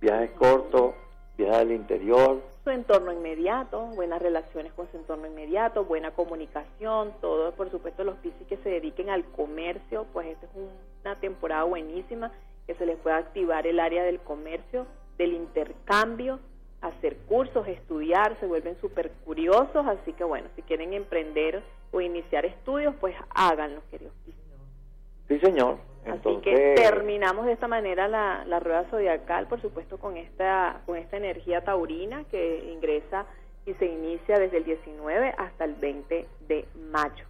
[0.00, 0.94] viajes cortos,
[1.36, 7.52] viajes al interior, su entorno inmediato, buenas relaciones con su entorno inmediato, buena comunicación, todo,
[7.52, 10.52] por supuesto, los piscis que se dediquen al comercio, pues esta es
[11.04, 12.32] una temporada buenísima
[12.66, 14.84] que se les pueda activar el área del comercio,
[15.16, 16.40] del intercambio,
[16.80, 21.62] hacer cursos, estudiar, se vuelven súper curiosos, así que bueno, si quieren emprender
[21.92, 24.12] o iniciar estudios, pues háganlo, queridos.
[25.28, 25.78] Sí, señor.
[26.06, 30.96] Así que terminamos de esta manera la, la, rueda zodiacal, por supuesto, con esta, con
[30.96, 33.26] esta energía taurina que ingresa
[33.64, 37.24] y se inicia desde el 19 hasta el 20 de mayo.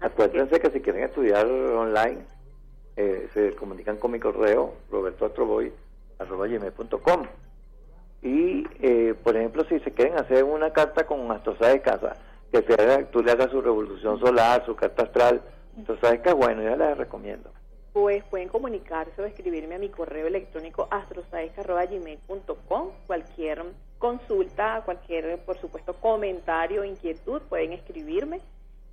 [0.00, 2.24] Acuérdense que, si quieren estudiar online,
[2.96, 7.26] eh, se comunican con mi correo, robertoastroboy.com.
[8.22, 12.16] Y, eh, por ejemplo, si se quieren hacer una carta con Astrosa de Casa,
[12.50, 12.62] que
[13.12, 15.40] tú le hagas su revolución solar, su carta astral,
[15.76, 17.50] entonces, que bueno, ya les recomiendo
[17.96, 23.64] pues pueden comunicarse o escribirme a mi correo electrónico astrosaesca.gmail.com cualquier
[23.98, 28.42] consulta, cualquier, por supuesto, comentario, inquietud, pueden escribirme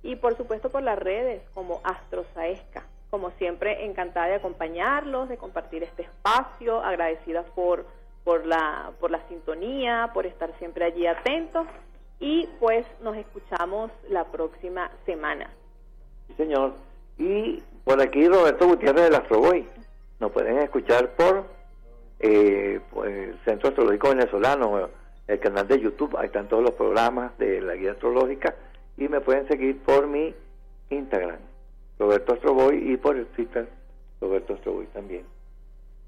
[0.02, 2.84] y por supuesto por las redes como Astrosaesca.
[3.10, 7.84] Como siempre, encantada de acompañarlos, de compartir este espacio, agradecida por,
[8.24, 11.66] por la, por la sintonía, por estar siempre allí atentos
[12.20, 15.50] y pues nos escuchamos la próxima semana.
[16.28, 16.72] Sí, señor.
[17.18, 19.66] Y por aquí Roberto Gutiérrez de Astroboy.
[20.20, 21.44] Nos pueden escuchar por,
[22.20, 24.88] eh, el Centro Astrológico Venezolano,
[25.26, 26.16] el canal de YouTube.
[26.16, 28.54] Ahí están todos los programas de la guía astrológica.
[28.96, 30.34] Y me pueden seguir por mi
[30.90, 31.38] Instagram,
[31.98, 33.68] Roberto Astroboy, y por el Twitter,
[34.20, 35.24] Roberto Astroboy también.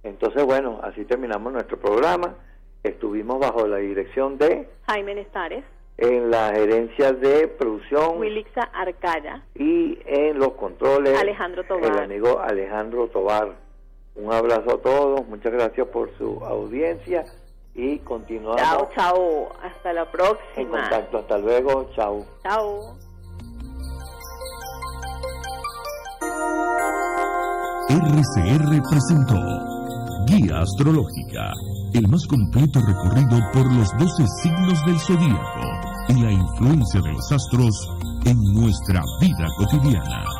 [0.03, 2.35] Entonces, bueno, así terminamos nuestro programa.
[2.83, 5.65] Estuvimos bajo la dirección de Jaime Nestares,
[5.99, 12.03] en la gerencia de producción Wilixa Arcaya y en los controles Alejandro el Tobar.
[12.05, 13.57] amigo Alejandro Tobar.
[14.15, 17.25] Un abrazo a todos, muchas gracias por su audiencia
[17.75, 19.49] y continuamos Chao, chao.
[19.63, 20.81] Hasta la en próxima.
[20.81, 21.19] contacto.
[21.19, 22.25] Hasta luego, chao.
[22.43, 22.97] Chao.
[27.89, 29.37] RCR presentó
[30.27, 31.53] Guía Astrológica,
[31.95, 37.33] el más completo recorrido por los 12 signos del zodíaco y la influencia de los
[37.33, 37.89] astros
[38.25, 40.36] en nuestra vida cotidiana.